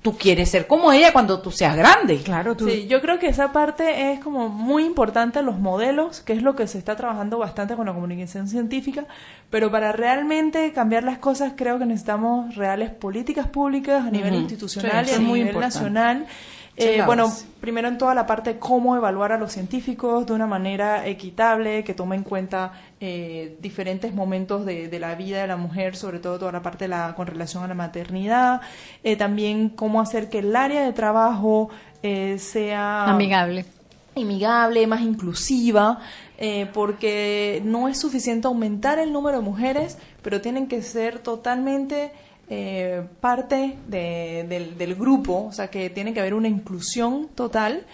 [0.00, 2.18] tú quieres ser como ella cuando tú seas grande.
[2.18, 2.70] Claro, tú.
[2.70, 6.54] Sí, yo creo que esa parte es como muy importante, los modelos, que es lo
[6.54, 9.06] que se está trabajando bastante con la comunicación científica,
[9.50, 15.08] pero para realmente cambiar las cosas creo que necesitamos reales políticas públicas a nivel institucional
[15.08, 16.26] y a nivel nacional
[16.76, 20.46] eh, bueno, primero en toda la parte de cómo evaluar a los científicos de una
[20.46, 25.96] manera equitable, que tome en cuenta eh, diferentes momentos de, la vida de la mujer,
[25.96, 28.60] sobre todo toda la parte la, con relación a la maternidad,
[29.02, 31.70] eh, también cómo hacer que el área de trabajo
[32.36, 33.64] sea amigable.
[34.14, 35.98] Amigable, más inclusiva,
[36.72, 42.12] porque no es suficiente aumentar el número de mujeres, pero tienen que ser totalmente
[42.48, 47.84] eh, parte del, grupo, o sea que tiene que haber una inclusión total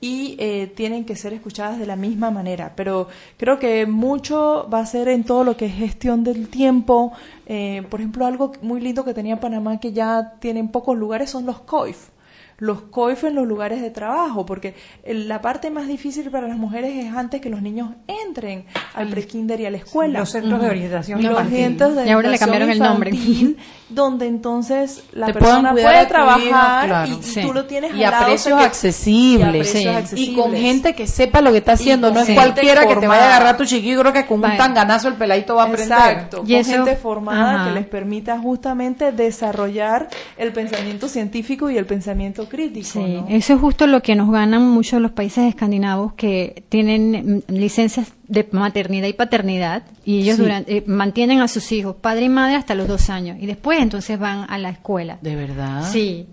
[0.00, 2.72] y eh, tienen que ser escuchadas de la misma manera.
[2.74, 7.12] Pero creo que mucho va a ser en todo lo que es gestión del tiempo.
[7.46, 11.44] Eh, por ejemplo, algo muy lindo que tenía Panamá que ya tienen pocos lugares son
[11.46, 12.08] los COIF
[12.58, 14.74] los COIF en los lugares de trabajo, porque
[15.06, 19.60] la parte más difícil para las mujeres es antes que los niños entren al prekinder
[19.60, 20.20] y a la escuela.
[20.20, 21.72] Los centros de orientación infantil.
[22.06, 23.12] y ahora le cambiaron el nombre.
[23.88, 29.74] donde entonces la persona puede trabajar y, tú lo tienes y a precios accesibles.
[30.14, 32.10] Y, con gente que sepa lo que está haciendo.
[32.10, 35.08] No es cualquiera que te vaya a agarrar tu chiquillo, creo que con un tanganazo
[35.08, 35.98] el peladito va a aprender.
[35.98, 41.86] Exacto, y con gente formada que les permita justamente desarrollar el pensamiento científico y el
[41.86, 42.86] pensamiento crítico.
[42.86, 47.52] Sí, eso es justo lo que nos ganan muchos los países escandinavos que tienen mm,
[47.52, 52.56] licencias de maternidad y paternidad y ellos eh, mantienen a sus hijos, padre y madre,
[52.56, 55.18] hasta los dos años y después entonces van a la escuela.
[55.22, 55.90] ¿De verdad?
[55.90, 56.26] Sí.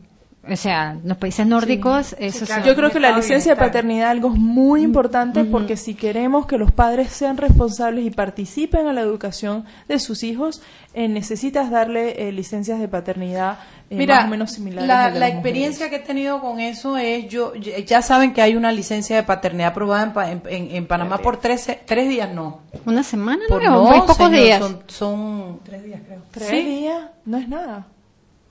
[0.48, 4.30] O sea, los países nórdicos, eso Yo creo que la licencia de paternidad es algo
[4.30, 9.66] muy importante porque si queremos que los padres sean responsables y participen en la educación
[9.88, 10.62] de sus hijos,
[10.94, 13.58] eh, necesitas darle eh, licencias de paternidad
[13.90, 14.88] eh, más o menos similares.
[14.88, 18.72] La, la experiencia que he tenido con eso es, yo ya saben que hay una
[18.72, 20.42] licencia de paternidad aprobada en,
[20.72, 22.62] en, Panamá por tres, tres días, no.
[22.86, 23.44] ¿Una semana?
[23.48, 24.64] Por no, pocos días.
[24.88, 26.22] Son, tres días, creo.
[26.32, 27.88] Tres días no es nada.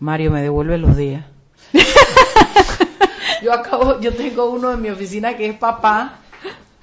[0.00, 1.24] Mario me devuelve los días.
[3.42, 6.18] yo acabo, yo tengo uno en mi oficina que es papá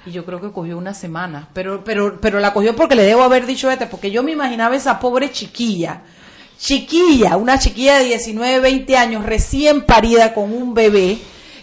[0.06, 3.24] y yo creo que cogió una semana, pero, pero, pero la cogió porque le debo
[3.24, 6.02] haber dicho este, porque yo me imaginaba esa pobre chiquilla,
[6.58, 11.20] chiquilla, una chiquilla de 19, 20 años, recién parida con un bebé,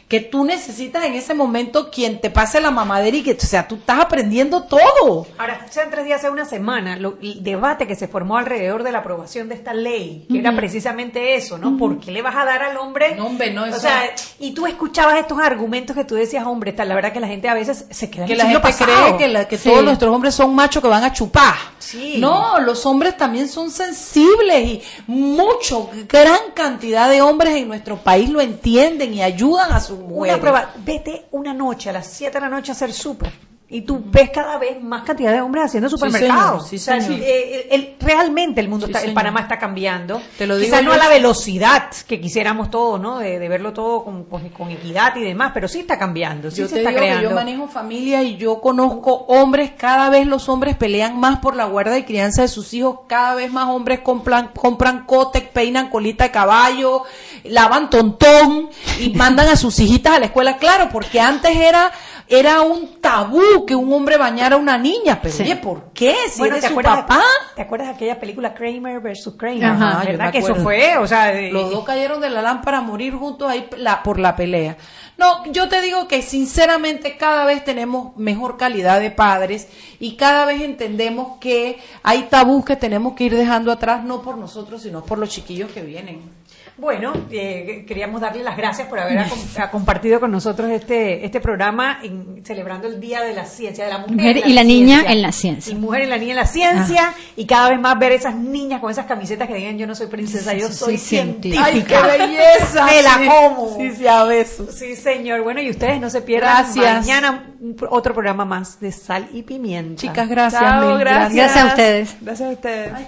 [0.09, 3.69] que tú necesitas en ese momento quien te pase la mamadera y que, o sea,
[3.69, 5.27] tú estás aprendiendo todo.
[5.37, 9.01] Ahora, sean tres días, hace una semana, el debate que se formó alrededor de la
[9.01, 11.77] aprobación de esta ley, que era precisamente eso, ¿no?
[11.77, 13.15] ¿Por qué le vas a dar al hombre?
[13.17, 14.03] No, hombre, no, O sea,
[14.39, 17.49] y tú escuchabas estos argumentos que tú decías, hombre, está, la verdad que la gente
[17.49, 20.89] a veces se queda Que la gente cree que, todos nuestros hombres son machos que
[20.89, 21.55] van a chupar.
[21.79, 22.17] Sí.
[22.19, 28.29] No, los hombres también son sensibles y mucho, gran cantidad de hombres en nuestro país
[28.31, 32.41] lo entienden y ayudan a su una prueba, vete una noche a las 7 de
[32.41, 33.33] la noche a hacer súper
[33.71, 36.73] y tú ves cada vez más cantidad de hombres haciendo supermercados.
[36.73, 40.23] Eh, realmente el mundo está, el Panamá está cambiando.
[40.39, 43.19] Te lo Quizás no a la velocidad que quisiéramos todos, ¿no?
[43.19, 46.51] De, verlo todo con, con, equidad y demás, pero sí está cambiando.
[46.51, 47.29] Sí yo se está creando.
[47.29, 51.67] yo manejo familia y yo conozco hombres, cada vez los hombres pelean más por la
[51.67, 56.25] guarda y crianza de sus hijos, cada vez más hombres compran, compran cótex, peinan colita
[56.25, 57.03] de caballo,
[57.45, 61.93] lavan tontón y mandan a sus hijitas a la escuela, claro, porque antes era
[62.29, 65.19] era un tabú que un hombre bañara a una niña.
[65.23, 66.15] Pero oye, ¿por qué?
[66.31, 67.23] Si bueno, ¿te su papá.
[67.55, 69.65] ¿Te acuerdas de aquella película Kramer versus Kramer?
[69.65, 70.33] Ajá, ¿verdad?
[70.33, 71.33] Que eso fue, o sea...
[71.51, 74.77] Los dos cayeron de la lámpara a morir juntos ahí la, por la pelea.
[75.17, 79.69] No, yo te digo que sinceramente cada vez tenemos mejor calidad de padres
[79.99, 84.37] y cada vez entendemos que hay tabús que tenemos que ir dejando atrás, no por
[84.37, 86.38] nosotros, sino por los chiquillos que vienen.
[86.79, 89.27] Bueno, eh, queríamos darle las gracias por haber
[89.73, 93.99] compartido con nosotros este este programa en, celebrando el Día de la Ciencia, de la
[93.99, 95.73] Mujer, y la, niña en la ciencia.
[95.73, 98.81] Y mujer y la niña en la ciencia, y cada vez más ver esas niñas
[98.81, 101.65] con esas camisetas que digan yo no soy princesa, yo soy científica.
[101.65, 102.87] ¡Ay, qué belleza!
[102.87, 103.77] Me la como.
[103.77, 104.73] Sí, sí, a besos.
[104.73, 105.43] Sí, señor.
[105.43, 107.55] Bueno, y ustedes no se pierdan mañana
[107.91, 110.01] otro programa más de Sal y Pimienta.
[110.01, 110.63] Chicas, gracias.
[110.63, 111.35] gracias.
[111.35, 111.57] gracias.
[111.57, 112.17] a ustedes.
[112.21, 112.93] Gracias a ustedes.
[112.95, 113.07] Ay,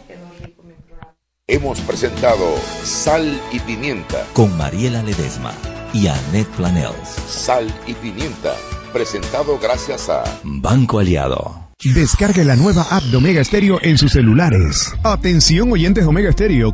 [1.51, 5.53] hemos presentado Sal y Pimienta con Mariela Ledesma
[5.93, 7.09] y Annette Planels.
[7.29, 8.55] Sal y Pimienta,
[8.93, 11.71] presentado gracias a Banco Aliado.
[11.83, 14.93] Descargue la nueva app de Omega Stereo en sus celulares.
[15.03, 16.73] Atención oyentes Omega Stereo.